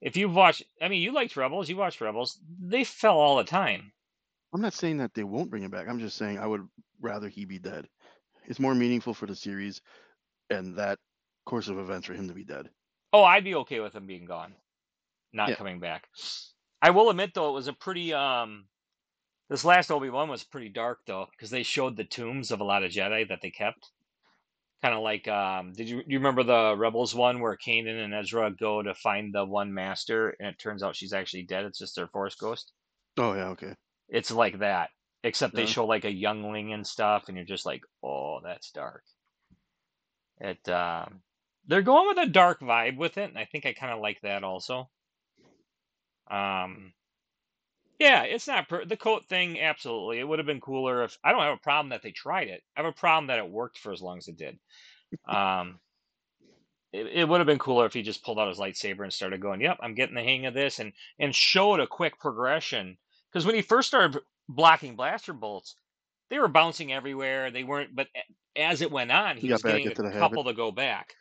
[0.00, 3.44] if you've watched, I mean, you liked Rebels, you watched Rebels, they fell all the
[3.44, 3.92] time.
[4.52, 6.66] i'm not saying that they won't bring him back i'm just saying i would
[7.00, 7.88] rather he be dead
[8.46, 9.80] it's more meaningful for the series
[10.50, 10.98] and that
[11.46, 12.68] course of events for him to be dead
[13.12, 14.54] Oh, I'd be okay with him being gone,
[15.32, 15.54] not Yeah.
[15.56, 16.08] coming back.
[16.82, 18.66] I will admit, though, it was a pretty, um,
[19.48, 22.64] this last Obi Wan was pretty dark, though, because they showed the tombs of a
[22.64, 23.90] lot of Jedi that they kept.
[24.82, 28.52] Kind of like, um, did you, you remember the Rebels one where Kanan and Ezra
[28.54, 31.64] go to find the one master, and it turns out she's actually dead?
[31.64, 32.72] It's just their force ghost.
[33.18, 33.74] oh yeah okay
[34.08, 35.66] It's like that, except they Yeah.
[35.66, 39.04] show like a youngling and stuff, and you're just like, oh, that's dark.
[40.38, 41.24] It um,
[41.64, 44.20] they're going with a dark vibe with it, and I think I kind of like
[44.20, 44.92] that also.
[46.30, 46.92] Um,
[47.98, 49.60] yeah, it's not per- the coat thing.
[49.60, 52.48] Absolutely, it would have been cooler if I don't have a problem that they tried
[52.48, 52.62] it.
[52.76, 54.58] I have a problem that it worked for as long as it did.
[55.28, 55.80] Um,
[56.92, 59.40] it, it would have been cooler if he just pulled out his lightsaber and started
[59.40, 62.98] going, "Yep, I'm getting the hang of this," and and showed a quick progression.
[63.30, 65.76] Because when he first started blocking blaster bolts,
[66.30, 67.50] they were bouncing everywhere.
[67.50, 68.08] They weren't, but
[68.56, 70.16] as it went on, he He was getting a the habit.
[70.18, 71.14] couple to go back.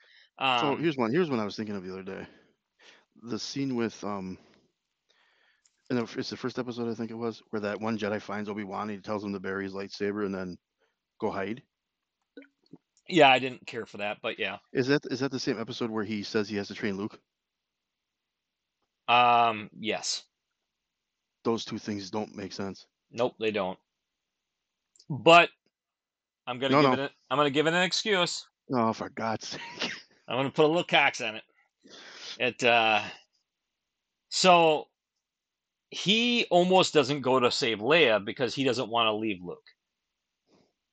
[0.56, 1.12] So Um, here's one.
[1.12, 2.28] Here's one I was thinking of the other day.
[3.24, 4.38] The scene with um,
[5.90, 8.50] and the- it's the first episode I think it was, where that one Jedi finds
[8.50, 8.90] Obi Wan.
[8.90, 10.58] And he tells him to bury his lightsaber and then
[11.20, 11.62] go hide.
[13.10, 14.58] yeah, I didn't care for that, but yeah.
[14.72, 17.20] Is that is that the same episode where he says he has to train Luke?
[19.08, 20.24] Um, yes.
[21.44, 22.86] Those two things don't make sense.
[23.12, 23.78] Nope, they don't.
[25.10, 25.50] But
[26.48, 27.04] I'm gonna No, give no.
[27.06, 27.12] it.
[27.12, 28.48] A, I'm gonna give it an excuse.
[28.74, 29.92] Oh, for God's sake!
[30.28, 31.44] I'm gonna put a little cox on it.
[32.40, 32.64] It.
[32.64, 33.02] uh
[34.30, 34.86] So
[35.94, 39.60] he almost doesn't go to save Leia because he doesn't want to leave Luke.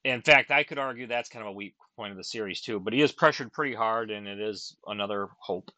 [0.05, 2.81] In fact, I could argue that's kind of a weak point of the series too.
[2.81, 5.71] But he is pressured pretty hard, and it is another hope.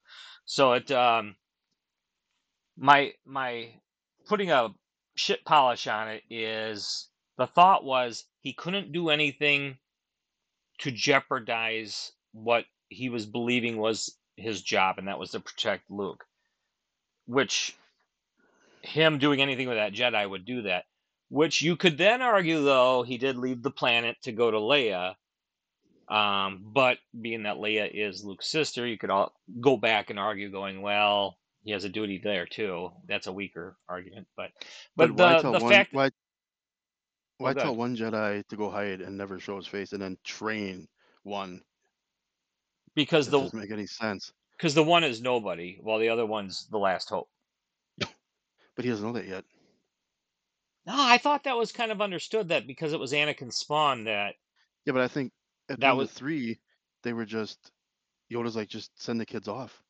[0.46, 0.90] So it.
[0.90, 1.36] um
[2.76, 3.68] My my
[4.26, 4.70] putting a
[5.16, 7.08] shit polish on it is
[7.38, 9.78] the thought was he couldn't do anything
[10.78, 16.24] to jeopardize what he was believing was his job, and that was to protect Luke.
[17.26, 17.76] Which
[18.82, 20.84] him doing anything with that Jedi would do that.
[21.28, 25.14] Which you could then argue, though, he did leave the planet to go to Leia.
[26.08, 30.50] Um, but being that Leia is Luke's sister, you could all go back and argue,
[30.50, 32.90] going, well, he has a duty there too.
[33.08, 34.50] That's a weaker argument, but
[34.96, 36.10] but, why the tell the one fact why
[37.38, 40.88] why tell one Jedi to go hide and never show his face, and then train
[41.22, 41.62] one?
[42.94, 44.32] because That the doesn't make any sense.
[44.56, 47.28] because the one is nobody, while the other one's the last hope.
[48.76, 49.44] But he doesn't know that yet.
[50.86, 54.34] No, I thought that was kind of understood that because it was Anakin Spawn that
[54.84, 55.32] Yeah, but I think
[55.68, 56.58] at that was three,
[57.02, 57.70] they were just
[58.32, 59.82] Yoda's like just send the kids off.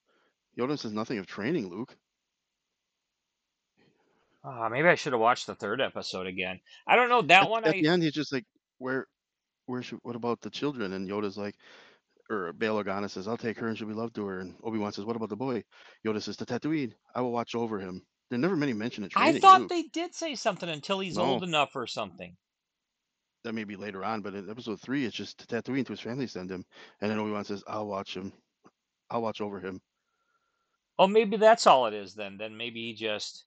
[0.59, 1.97] Yoda says nothing of training Luke.
[4.45, 6.61] Ah, maybe I should have watched the third episode again.
[6.87, 7.64] I don't know that At, one.
[7.64, 8.45] at I the end, he's just like,
[8.79, 9.07] where,
[9.66, 10.01] where should?
[10.03, 10.92] What about the children?
[10.92, 11.55] And Yoda's like,
[12.29, 14.40] or Bail Organa says, I'll take her and she'll be loved to her.
[14.40, 15.62] And Obi Wan says, What about the boy?
[16.05, 18.03] Yoda says, to Tatooine, I will watch over him.
[18.33, 19.68] There never many mention of I thought Luke.
[19.68, 22.35] they did say something until he's No, old enough or something.
[23.45, 26.01] that may be later on, but in episode three, it's just to Tatooine to his
[26.01, 26.64] family send him,
[27.03, 28.33] and then Obi Wan says, I'll watch him.
[29.11, 29.83] I'll watch over him.
[30.99, 32.38] Oh, maybe that's all it is then.
[32.38, 33.45] Then maybe he just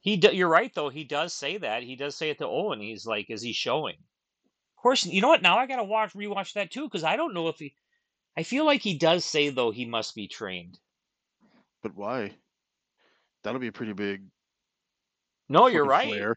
[0.00, 0.16] he.
[0.16, 0.88] Do, you're right though.
[0.88, 1.82] He does say that.
[1.82, 2.80] He does say it to Owen.
[2.80, 5.04] He's like, "Is he showing?" Of course.
[5.04, 5.42] You know what?
[5.42, 7.74] Now I gotta watch rewatch that too because I don't know if he.
[8.34, 10.78] I feel like he does say though he must be trained.
[11.82, 12.38] But why?
[13.42, 14.30] That'll be a pretty big
[15.50, 16.24] No, you're right.
[16.24, 16.34] flare.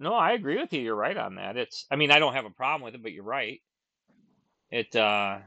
[0.00, 0.80] No, I agree with you.
[0.82, 1.56] You're right on that.
[1.56, 1.86] It's.
[1.90, 3.62] I mean, I don't have a problem with it, but you're right.
[4.70, 4.96] It.
[4.96, 5.42] uh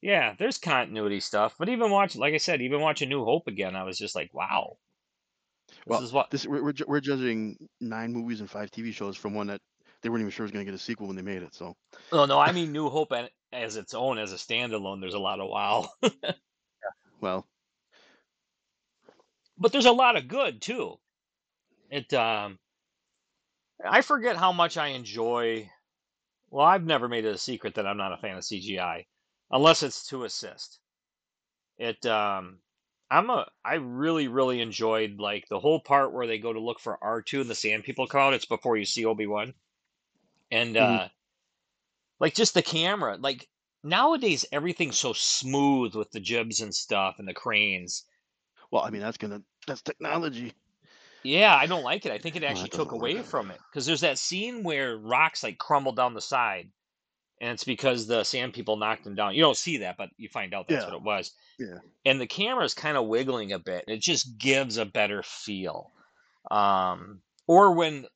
[0.00, 3.76] Yeah, there's continuity stuff, but even watch, like I said, even watching New Hope again,
[3.76, 4.78] I was just like, wow,
[5.88, 6.30] this Well, is what.
[6.30, 9.60] this we're we're, we're judging nine movies and five TV shows from one that
[10.02, 11.54] they weren't even sure was going to get a sequel when they made it.
[11.54, 11.74] So
[12.12, 13.12] No, no, I mean New Hope
[13.52, 15.00] as its own, as a standalone.
[15.00, 15.88] There's a lot of wow,
[17.20, 17.46] well,
[19.58, 20.98] but there's a lot of good too.
[21.90, 22.12] It.
[22.14, 22.58] um
[23.84, 25.70] I forget how much I enjoy.
[26.50, 29.06] Well, I've never made it a secret that I'm not a fan of CGI,
[29.50, 30.78] unless it's to assist.
[31.78, 32.04] It.
[32.06, 32.58] um
[33.10, 33.46] I'm a.
[33.64, 37.22] I really, really enjoyed like the whole part where they go to look for R
[37.22, 38.34] two and the Sand People come out.
[38.34, 39.54] It's before you see Obi Wan,
[40.50, 41.04] and mhm.
[41.04, 41.08] uh
[42.20, 43.16] like just the camera.
[43.16, 43.48] Like
[43.82, 48.04] nowadays, everything's so smooth with the jibs and stuff and the cranes.
[48.70, 50.52] Well, I mean that's gonna that's technology.
[51.24, 52.12] Yeah, I don't like it.
[52.12, 53.00] I think it actually took work.
[53.00, 56.70] away from it because there's that scene where rocks like crumble down the side,
[57.40, 59.34] and it's because the sand people knocked them down.
[59.34, 61.32] You don't see that, but you find out that's Yeah, what it was.
[61.58, 61.78] yeah.
[62.04, 65.90] And the camera's kind of wiggling a bit, and it just gives a better feel.
[66.50, 68.06] Um, or when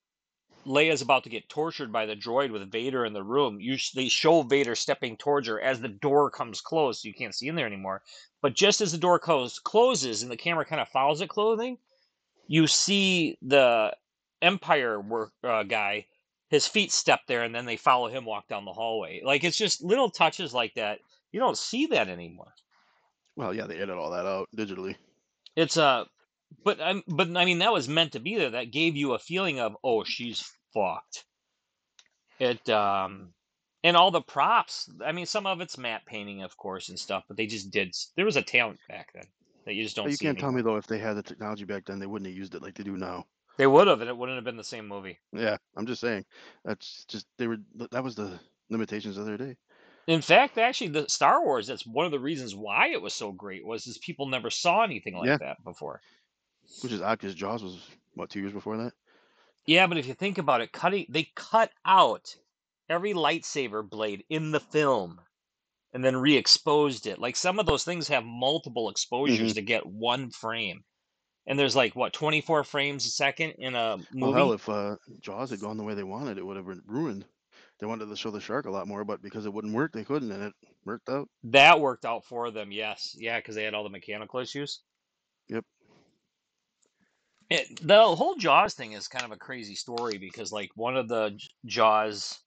[0.66, 3.90] Leia's about to get tortured by the droid with Vader in the room, you sh-
[3.90, 7.48] they show Vader stepping towards her as the door comes closed, so you can't see
[7.48, 8.02] in there anymore.
[8.40, 11.78] But just as the door close, closes and the camera kind of follows it clothing,
[12.46, 13.96] you see the
[14.40, 16.06] Empire work uh, guy,
[16.48, 19.22] his feet step there, and then they follow him walk down the hallway.
[19.24, 20.98] Like it's just little touches like that.
[21.32, 22.52] You don't see that anymore.
[23.36, 24.96] Well, yeah, they edit all that out digitally.
[25.56, 26.06] It's a,
[26.64, 28.50] but I'm, but I mean that was meant to be there.
[28.50, 31.24] That gave you a feeling of oh she's fucked.
[32.38, 33.32] It um,
[33.84, 34.90] and all the props.
[35.04, 37.24] I mean some of it's matte painting, of course, and stuff.
[37.28, 37.94] But they just did.
[38.16, 39.26] There was a talent back then
[39.64, 41.64] that you just don't you see can't tell me though if they had the technology
[41.64, 43.26] back then, they wouldn't have used it like they do now.
[43.58, 45.18] They would have, and it wouldn't have been the same movie.
[45.32, 46.24] Yeah, I'm just saying.
[46.64, 47.58] That's just they were.
[47.90, 49.56] That was the limitations of their day.
[50.06, 53.30] In fact, actually, the Star Wars, that's one of the reasons why it was so
[53.30, 56.00] great was is people never saw anything like Yeah, that before.
[56.80, 57.78] Which is odd because Jaws was
[58.14, 58.92] what two years before that.
[59.66, 62.36] Yeah, but if you think about it, cutting they cut out
[62.88, 65.20] every lightsaber blade in the film
[65.92, 67.18] and then re-exposed it.
[67.18, 70.84] Like some of those things have multiple exposures hmm to get one frame.
[71.46, 74.12] And there's like what 24 frames a second in a movie.
[74.20, 76.82] Well, hell, if uh, Jaws had gone the way they wanted, it would have been
[76.86, 77.26] ruined.
[77.78, 80.04] They wanted to show the shark a lot more, but because it wouldn't work, they
[80.04, 80.54] couldn't, and it
[80.84, 81.28] worked out.
[81.44, 83.14] That worked out for them, yes.
[83.16, 84.82] Yeah, because they had all the mechanical issues.
[85.48, 85.64] Yep.
[87.50, 91.08] It, the whole Jaws thing is kind of a crazy story because like one of
[91.08, 92.38] the J- Jaws,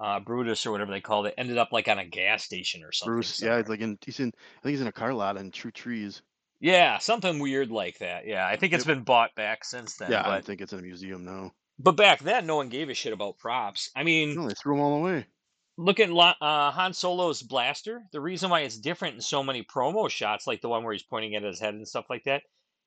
[0.00, 2.92] uh, Brutus or whatever they called it, ended up like on a gas station or
[2.92, 4.28] something Bruce, yeah, it's like in he's in.
[4.28, 6.22] I think he's in a car lot and true trees.
[6.60, 8.26] Yeah, something weird like that.
[8.26, 8.96] Yeah, I think it's Yep.
[8.96, 11.50] been bought back since then, Yeah, I but think it's in a museum now.
[11.78, 13.90] but back then no one gave a shit about props.
[13.96, 15.26] I mean, No, they threw them all away.
[15.76, 18.04] look at uh, Han Solo's blaster.
[18.12, 21.02] The reason why it's different in so many promo shots, like the one where he's
[21.02, 22.42] pointing at his head and stuff like that,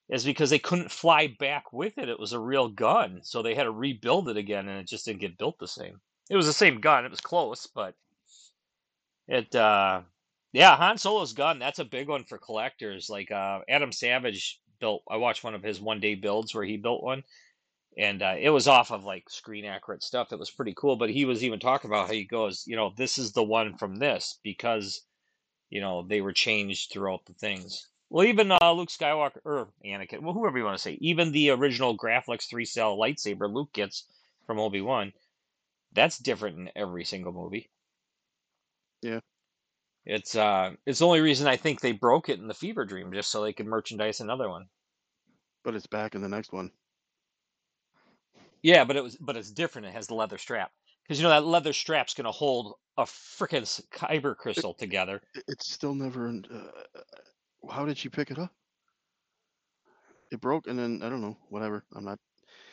[0.10, 2.10] is because they couldn't fly back with it.
[2.10, 5.06] It was a real gun, so they had to rebuild it again, and it just
[5.06, 6.00] didn't get built the same.
[6.30, 7.06] It was the same gun.
[7.06, 7.96] It was close, but
[9.28, 10.02] it, uh,
[10.54, 11.60] yeah, Han Solo's gun.
[11.60, 13.10] That's a big one for collectors.
[13.10, 15.04] Like uh, Adam Savage built.
[15.10, 17.24] I watched one of his one day builds where he built one,
[17.98, 20.32] and uh, it was off of like screen accurate stuff.
[20.32, 20.96] It was pretty cool.
[20.96, 23.78] But he was even talking about how he goes, you know, this is the one
[23.78, 25.02] from this because
[25.70, 27.88] you know they were changed throughout the things.
[28.10, 31.50] Well, even uh, Luke Skywalker or Anakin, well, whoever you want to say, even the
[31.50, 34.06] original Graflex three cell lightsaber Luke gets
[34.46, 35.12] from Obi Wan,
[35.94, 37.70] that's different in every single movie.
[39.02, 39.20] Yeah.
[40.06, 43.12] It's uh, it's the only reason I think they broke it in the Fever Dream,
[43.12, 44.68] just so they could merchandise another one.
[45.64, 46.70] But it's back in the next one.
[48.62, 49.88] Yeah, but it was but it's different.
[49.88, 50.72] It has the leather strap
[51.04, 55.22] because you know that leather strap's gonna hold a freaking kyber crystal together.
[55.48, 56.28] it's still never.
[56.28, 57.00] Uh,
[57.70, 58.52] how did she pick it up?
[60.32, 61.38] It broke, and then I don't know.
[61.50, 61.84] Whatever.
[61.94, 62.20] I'm not.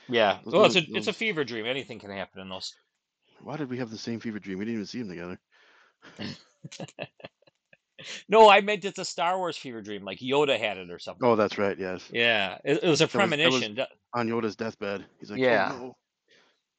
[0.08, 1.66] Yeah, Those, well, it's those, a it's a fever dream.
[1.66, 2.74] Anything can happen in those.
[3.42, 4.58] why did we have the same fever dream?
[4.58, 5.38] We didn't even see them together.
[8.28, 11.26] No, I meant it's a Star Wars fever dream, like Yoda had it or something.
[11.26, 11.78] Oh, that's right.
[11.78, 13.78] Yes, Yeah, it, it was a that was was premonition.
[14.14, 15.04] On Yoda's deathbed.
[15.20, 15.96] He's like, "Oh Yeah, no."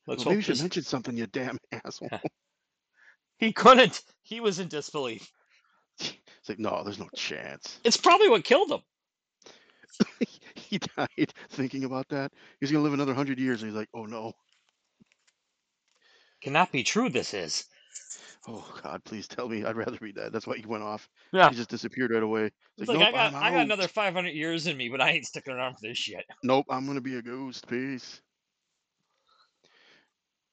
[0.08, 0.62] let's Well, maybe you should this.
[0.62, 2.10] mention something, you damn asshole.
[3.40, 4.04] He couldn't.
[4.22, 5.30] He was in disbelief.
[6.44, 7.80] It's like, no, there's no chance.
[7.86, 8.82] It's probably what killed him.
[10.56, 12.34] he died thinking about that.
[12.60, 14.34] He's gonna live another hundred years, and he's like, oh no.
[16.42, 17.08] Cannot be true.
[17.08, 17.64] This is.
[18.46, 19.64] Oh God, please tell me.
[19.64, 20.34] I'd rather read that.
[20.34, 21.08] That's why he went off.
[21.32, 22.48] Yeah, He just disappeared right away.
[22.48, 25.00] It's it's like, like nope, I got I'm got another 500 years in me, but
[25.00, 26.26] I ain't sticking around for this shit.
[26.44, 27.66] Nope, I'm gonna be a ghost.
[27.70, 28.20] Peace.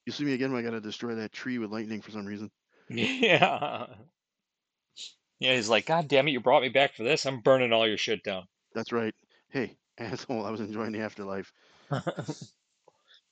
[0.07, 2.49] You see me again when I gotta destroy that tree with lightning for some reason.
[2.89, 3.87] Yeah.
[5.41, 7.27] Yeah, he's like, God damn it, you brought me back for this.
[7.27, 8.45] I'm burning all your shit down.
[8.75, 9.15] That's right.
[9.51, 11.53] Hey, asshole, I was enjoying the afterlife.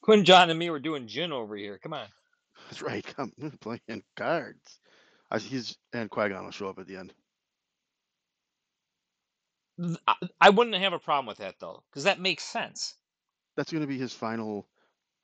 [0.02, 1.78] Qui-Gon, and me were doing gin over here.
[1.82, 2.08] Come on.
[2.68, 3.04] That's right.
[3.16, 4.80] Come playing cards.
[5.30, 7.12] I, he's and Qui will show up at the end.
[10.06, 12.94] I, I wouldn't have a problem with that though, because that makes sense.
[13.56, 14.66] That's gonna be his final.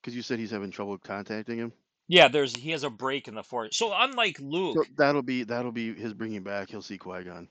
[0.01, 1.73] Because you said he's having trouble contacting him.
[2.07, 3.77] Yeah, there's he has a break in the force.
[3.77, 6.69] So unlike So Luke, that'll be that'll be his bringing back.
[6.69, 7.49] He'll see Qui Gon.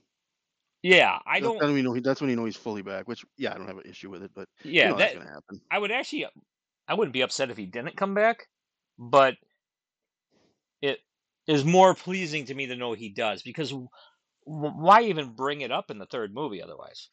[0.83, 1.59] yeah, I That's don't.
[1.59, 2.01] when we know he.
[2.01, 3.07] That's when he know he's fully back.
[3.07, 4.47] Which yeah, I don't have an issue with it, but
[4.81, 5.59] you Yeah, know that's that gonna happen.
[5.71, 6.29] I would actually, uh,
[6.87, 8.47] I wouldn't be upset if he didn't come back,
[8.97, 9.35] but
[10.81, 10.99] it
[11.47, 13.89] is more pleasing to me to know he does because w-
[14.45, 17.09] why even bring it up in the third movie otherwise?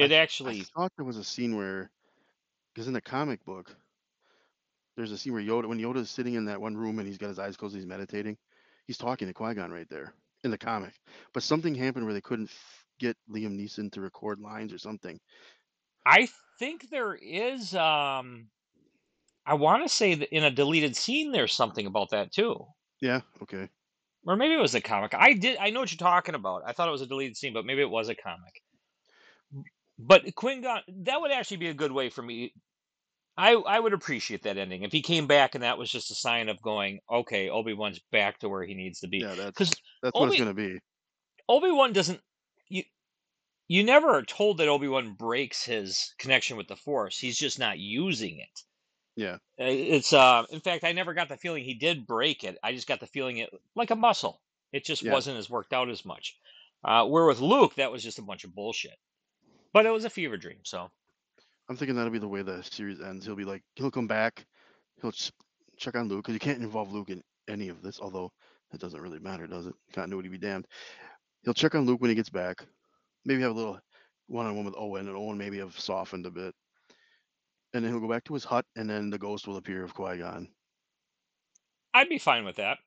[0.00, 0.12] I It
[0.44, 1.90] I actually, thought there was a scene where,
[2.74, 3.76] because in the comic book,
[4.96, 7.28] there's a scene where Yoda, when Yoda's sitting in that one room and he's got
[7.28, 8.36] his eyes closed, he's meditating,
[8.86, 10.94] he's talking to Qui Gon right there in the comic.
[11.32, 15.18] But something happened where they couldn't f- get Liam Neeson to record lines or something.
[16.06, 16.28] I
[16.58, 17.74] think there is.
[17.74, 18.48] um
[19.46, 22.64] I want to say that in a deleted scene, there's something about that too.
[23.00, 23.20] Yeah.
[23.42, 23.68] Okay.
[24.26, 25.14] or maybe it was a comic.
[25.14, 25.58] I did.
[25.58, 26.62] I know what you're talking about.
[26.66, 28.62] I thought it was a deleted scene, but maybe it was a comic.
[29.98, 32.52] But Qui-Gon, that would actually be a good way for me.
[33.36, 36.14] I I would appreciate that ending if he came back and that was just a
[36.14, 39.18] sign of going, okay, Obi Wan's back to where he needs to be.
[39.18, 39.34] Yeah.
[39.34, 40.78] Because That's that's what it's gonna be.
[41.48, 42.20] Obi Wan doesn't.
[42.68, 42.84] You
[43.68, 47.18] you never are told that Obi Wan breaks his connection with the Force.
[47.18, 48.60] He's just not using it.
[49.16, 49.34] Yeah.
[49.60, 50.44] Uh, It's uh.
[50.50, 52.58] In fact, I never got the feeling he did break it.
[52.62, 54.40] I just got the feeling it like a muscle.
[54.72, 55.12] It just Yeah.
[55.12, 56.36] wasn't as worked out as much.
[56.84, 58.96] Uh, where with Luke, that was just a bunch of bullshit.
[59.72, 60.58] But it was a fever dream.
[60.64, 60.90] So
[61.68, 63.24] I'm thinking that'll be the way the series ends.
[63.24, 64.46] He'll be like, he'll come back,
[65.00, 65.32] he'll ch-
[65.78, 68.00] check on Luke because you can't involve Luke in any of this.
[68.00, 68.30] Although
[68.72, 69.74] It doesn't really matter, does it?
[69.92, 70.66] Continuity be damned.
[71.44, 72.64] He'll check on Luke when he gets back.
[73.24, 73.80] Maybe have a little
[74.26, 76.54] one-on-one with Owen, and Owen maybe have softened a bit.
[77.72, 79.94] And then he'll go back to his hut, and then the ghost will appear of
[79.94, 80.48] Qui-Gon.
[81.92, 82.78] I'd be fine with that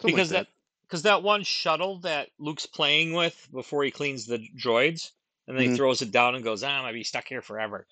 [0.00, 4.26] Something because like that because that one shuttle that Luke's playing with before he cleans
[4.26, 5.12] the droids,
[5.50, 5.76] and then he Mhm.
[5.76, 7.86] throws it down and goes, "Ah, I'm gonna be stuck here forever."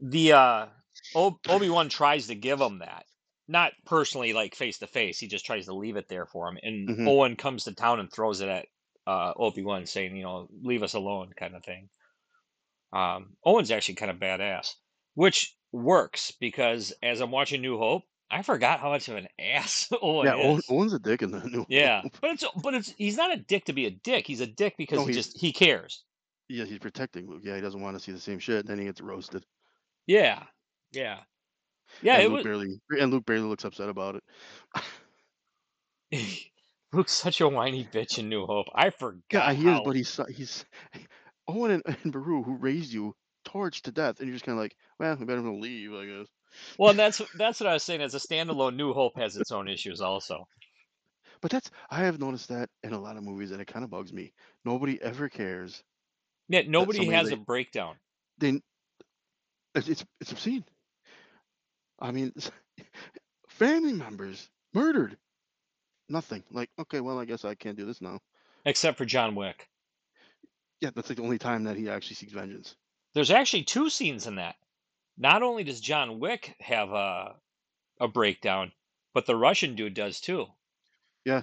[0.00, 0.66] The uh,
[1.14, 3.06] Obi Wan tries to give him that,
[3.48, 5.18] not personally like face to face.
[5.18, 7.08] He just tries to leave it there for him, and Mhm.
[7.08, 8.66] Owen comes to town and throws it at
[9.06, 11.90] uh, Obi Wan, saying, "You know, leave us alone," kind of thing.
[12.92, 14.74] Um, Owen's actually kind of badass,
[15.14, 19.88] which works because as I'm watching New Hope, I forgot how much of an ass
[20.00, 20.66] Owen Yeah, is.
[20.70, 21.58] Owen's a dick in the new.
[21.58, 21.68] Hope.
[21.68, 24.26] Yeah, but it's but it's he's not a dick to be a dick.
[24.26, 26.04] He's a dick because No, he just he cares.
[26.48, 27.42] Yeah, he's protecting Luke.
[27.42, 28.66] Yeah, he doesn't want to see the same shit.
[28.66, 29.44] Then he gets roasted.
[30.06, 30.42] Yeah,
[30.92, 31.20] yeah,
[32.02, 32.14] yeah.
[32.14, 34.22] and It Luke was barely and Luke barely looks upset about it.
[36.92, 38.66] Luke's such a whiny bitch in New Hope.
[38.74, 39.22] I forgot.
[39.32, 40.64] Yeah, he is, but he's he's
[41.48, 43.14] Owen and, and Beru who raised you
[43.46, 46.26] torched to death, and you're just kind of like, well, we better leave, I guess.
[46.78, 48.02] well, and that's that's what I was saying.
[48.02, 50.46] As a standalone, New Hope has its own issues also.
[51.40, 53.90] But that's I have noticed that in a lot of movies, and it kind of
[53.90, 54.32] bugs me.
[54.64, 55.82] Nobody ever cares.
[56.48, 57.96] Yeah, nobody has they- a breakdown.
[58.38, 58.62] Then
[59.74, 60.64] it's it's, it's obscene.
[62.00, 62.32] I mean,
[63.48, 65.16] family members murdered.
[66.08, 66.42] Nothing.
[66.50, 68.18] Like, okay, well, I guess I can't do this now.
[68.66, 69.68] Except for John Wick.
[70.80, 72.74] Yeah, that's like the only time that he actually seeks vengeance.
[73.14, 74.56] There's actually two scenes in that.
[75.16, 77.36] Not only does John Wick have a
[78.00, 78.72] a breakdown,
[79.14, 80.46] but the Russian dude does too.
[81.24, 81.42] Yeah.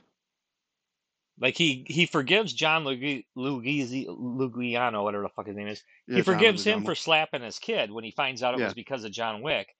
[1.40, 5.84] Like he he forgives John Lugi, Lugizi, Lugiano, whatever the fuck his name is.
[6.08, 8.66] Yeah, he John forgives him for slapping his kid when he finds out it Yeah.
[8.66, 9.76] was because of John Wick.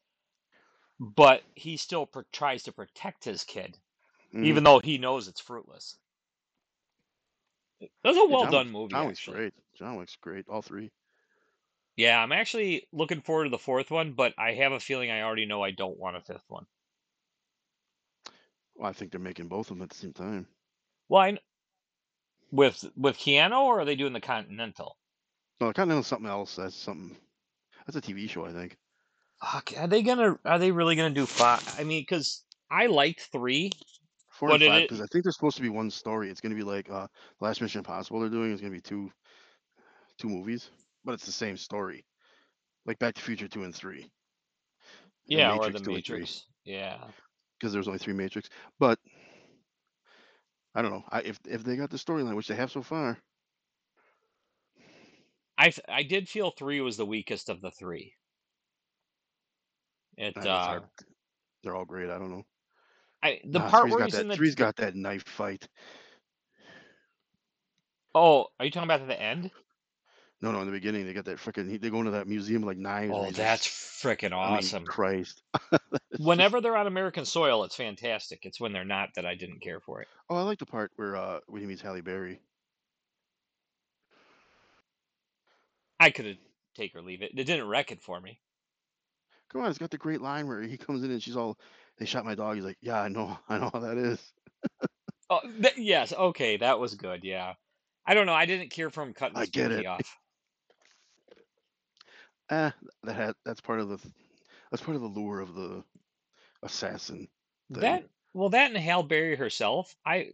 [1.00, 3.78] But he still pr- tries to protect his kid,
[4.34, 4.46] Mhm.
[4.46, 5.98] even though he knows it's fruitless.
[8.04, 8.92] That's a Yeah, well John done movie.
[8.92, 9.54] John Wick's great.
[9.76, 10.48] John Wick's great.
[10.48, 10.92] All three.
[11.96, 15.22] Yeah, I'm actually looking forward to the fourth one, but I have a feeling I
[15.22, 16.66] already know I don't want a fifth one.
[18.76, 20.48] Well, I think they're making both of them at the same time.
[21.12, 21.38] Well, I,
[22.54, 24.96] with with Keanu, or are they doing the Continental?
[25.60, 26.56] No, the Continental's something else.
[26.56, 27.18] That's something.
[27.86, 28.78] That's a TV show, I think.
[29.44, 30.40] Fuck, are they gonna?
[30.46, 31.62] Are they really gonna do five?
[31.78, 33.72] I mean, because I liked three.
[34.30, 36.30] Four and five because I think there's supposed to be one story.
[36.30, 37.08] It's going to be like uh,
[37.40, 38.22] the Last Mission Impossible.
[38.22, 39.12] They're doing is going to be two,
[40.18, 40.70] two movies,
[41.04, 42.06] but it's the same story,
[42.86, 44.04] like Back to Future two and three.
[44.04, 44.12] and
[45.28, 45.94] Yeah, or the 2 and 3.
[45.94, 46.46] Matrix.
[46.64, 47.00] Yeah,
[47.60, 48.50] because there's only three Matrix.
[48.80, 48.98] But
[50.76, 51.06] I don't know.
[51.10, 53.20] I, if if they got the storyline, which they have so far,
[55.58, 58.18] I I did feel three was the weakest of the three.
[60.18, 60.82] It I- uh,
[61.64, 62.10] they're all great.
[62.10, 62.44] I don't know.
[63.24, 65.68] I the Nah, part where got he's that, in the three's got that knife fight.
[68.16, 69.52] oh, are you talking about at the end?
[70.42, 71.80] No, no, in the beginning they got that freaking.
[71.80, 73.14] They go into that museum like knives.
[73.16, 74.86] Oh, that's freaking I mean, awesome.
[74.86, 75.44] Christ.
[75.72, 78.40] Just- Whenever they're on American soil, it's fantastic.
[78.44, 80.08] It's when they're not that I didn't care for it.
[80.30, 82.42] oh, I like the part where uh when he meets Halle Berry.
[86.00, 86.38] I could have
[86.76, 87.32] take or leave it.
[87.38, 88.40] It didn't wreck it for me.
[89.52, 91.60] Come on, it's got the great line where he comes in and she's all,
[91.98, 94.34] "They shot my dog." He's like, "Yeah, I know, I know how that is."
[95.30, 96.14] Oh, th- yes.
[96.14, 97.24] Okay, that was good.
[97.24, 97.54] Yeah.
[98.06, 98.34] I don't know.
[98.34, 99.86] I didn't care for him cutting I his get it.
[99.86, 100.18] off.
[102.52, 102.72] Eh,
[103.04, 103.98] that had, that's part of the
[104.70, 105.84] that's part of the lure of the
[106.64, 107.28] assassin.
[107.74, 107.82] thing.
[107.82, 109.96] That well, that and Halle Berry herself.
[110.06, 110.32] I.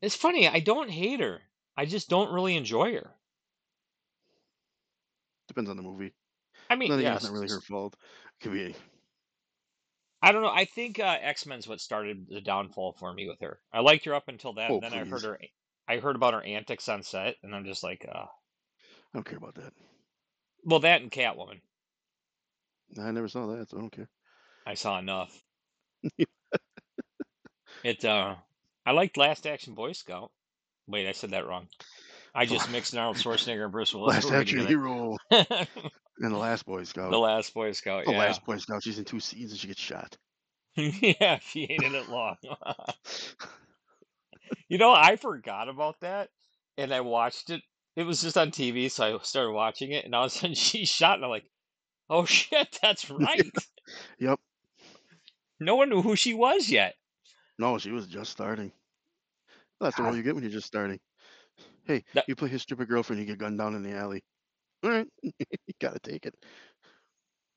[0.00, 0.48] It's funny.
[0.48, 1.40] I don't hate her.
[1.76, 3.10] I just don't really enjoy her.
[5.48, 6.12] depends on the movie.
[6.70, 7.16] I mean, yes.
[7.16, 7.96] it's not really her fault.
[8.40, 8.74] It could be
[10.20, 10.50] I don't know.
[10.52, 13.60] I think uh, X Men's what started the downfall for me with her.
[13.72, 14.70] I liked her up until that.
[14.70, 15.38] Oh, and then I heard her.
[15.86, 18.26] I heard about her antics on set, and I'm just like, uh, I
[19.14, 19.72] don't care about that.
[20.64, 21.60] Well, that and Catwoman.
[23.00, 24.08] I never saw that, so I don't care.
[24.66, 25.42] I saw enough.
[27.84, 28.04] it.
[28.04, 28.34] uh
[28.86, 30.30] I liked Last Action Boy Scout.
[30.86, 31.68] Wait, I said that wrong.
[32.34, 34.24] I just mixed Arnold Schwarzenegger and Bruce Willis.
[34.24, 34.66] Last Action.
[34.66, 35.46] Hero and
[36.18, 37.10] the Last Boy Scout.
[37.10, 38.04] the Last Boy Scout.
[38.06, 38.18] the Yeah.
[38.18, 38.82] Last Boy Scout.
[38.82, 40.16] She's in two scenes and she gets shot.
[40.76, 42.36] yeah, she hated it long.
[44.68, 46.28] you know, I forgot about that,
[46.76, 47.62] and I watched it.
[47.98, 50.54] It was just on TV, so I started watching it, and all of a sudden
[50.54, 51.50] she shot, and I'm like,
[52.08, 53.50] "Oh shit, that's right."
[54.20, 54.38] Yep.
[55.58, 56.94] no one knew who she was yet.
[57.58, 58.70] No, she was just starting.
[59.80, 61.00] That's the role you get when you're just starting.
[61.86, 64.22] Hey, That- you play his stripper girlfriend, you get gunned down in the alley.
[64.84, 65.32] All right, you
[65.80, 66.34] gotta take it.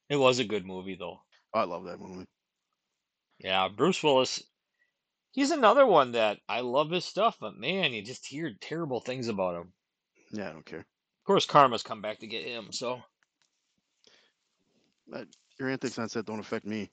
[0.09, 1.21] It was a good movie, though.
[1.53, 2.25] I love that movie.
[3.37, 4.41] Yeah, Bruce Willis.
[5.33, 9.27] He's another one that I love his stuff, but man, you just hear terrible things
[9.27, 9.73] about him.
[10.31, 10.79] Yeah, I don't care.
[10.79, 12.71] Of course, karma's come back to get him.
[12.71, 13.01] So
[15.13, 15.25] Uh,
[15.59, 16.89] your antics on set don't affect me.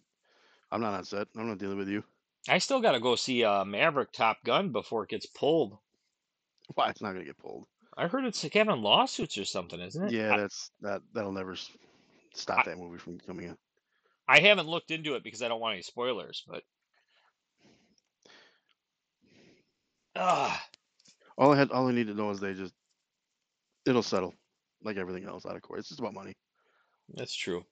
[0.71, 1.29] I'm not on set.
[1.37, 2.05] I'm not dealing with you.
[2.49, 5.79] I still got to go see uh, Maverick Top Gun before it gets pulled.
[6.75, 6.91] Why?
[6.91, 7.67] It's not gonna get pulled.
[7.97, 10.13] I heard it's having lawsuits or something, isn't it?
[10.13, 11.03] Yeah, I, that's that.
[11.15, 11.71] That'll never s-
[12.35, 13.59] stop that movie from coming out.
[14.29, 16.45] I haven't looked into it because I don't want any spoilers.
[16.47, 16.63] But
[20.15, 20.63] ah,
[21.39, 22.75] All I had, all I need to know is they just,
[23.89, 24.35] it'll settle,
[24.83, 25.81] like everything else out of court.
[25.81, 26.35] It's just about money.
[27.15, 27.65] that's true.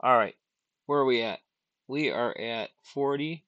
[0.00, 0.34] All right,
[0.86, 1.40] where are we at?
[1.88, 3.44] We are at forty.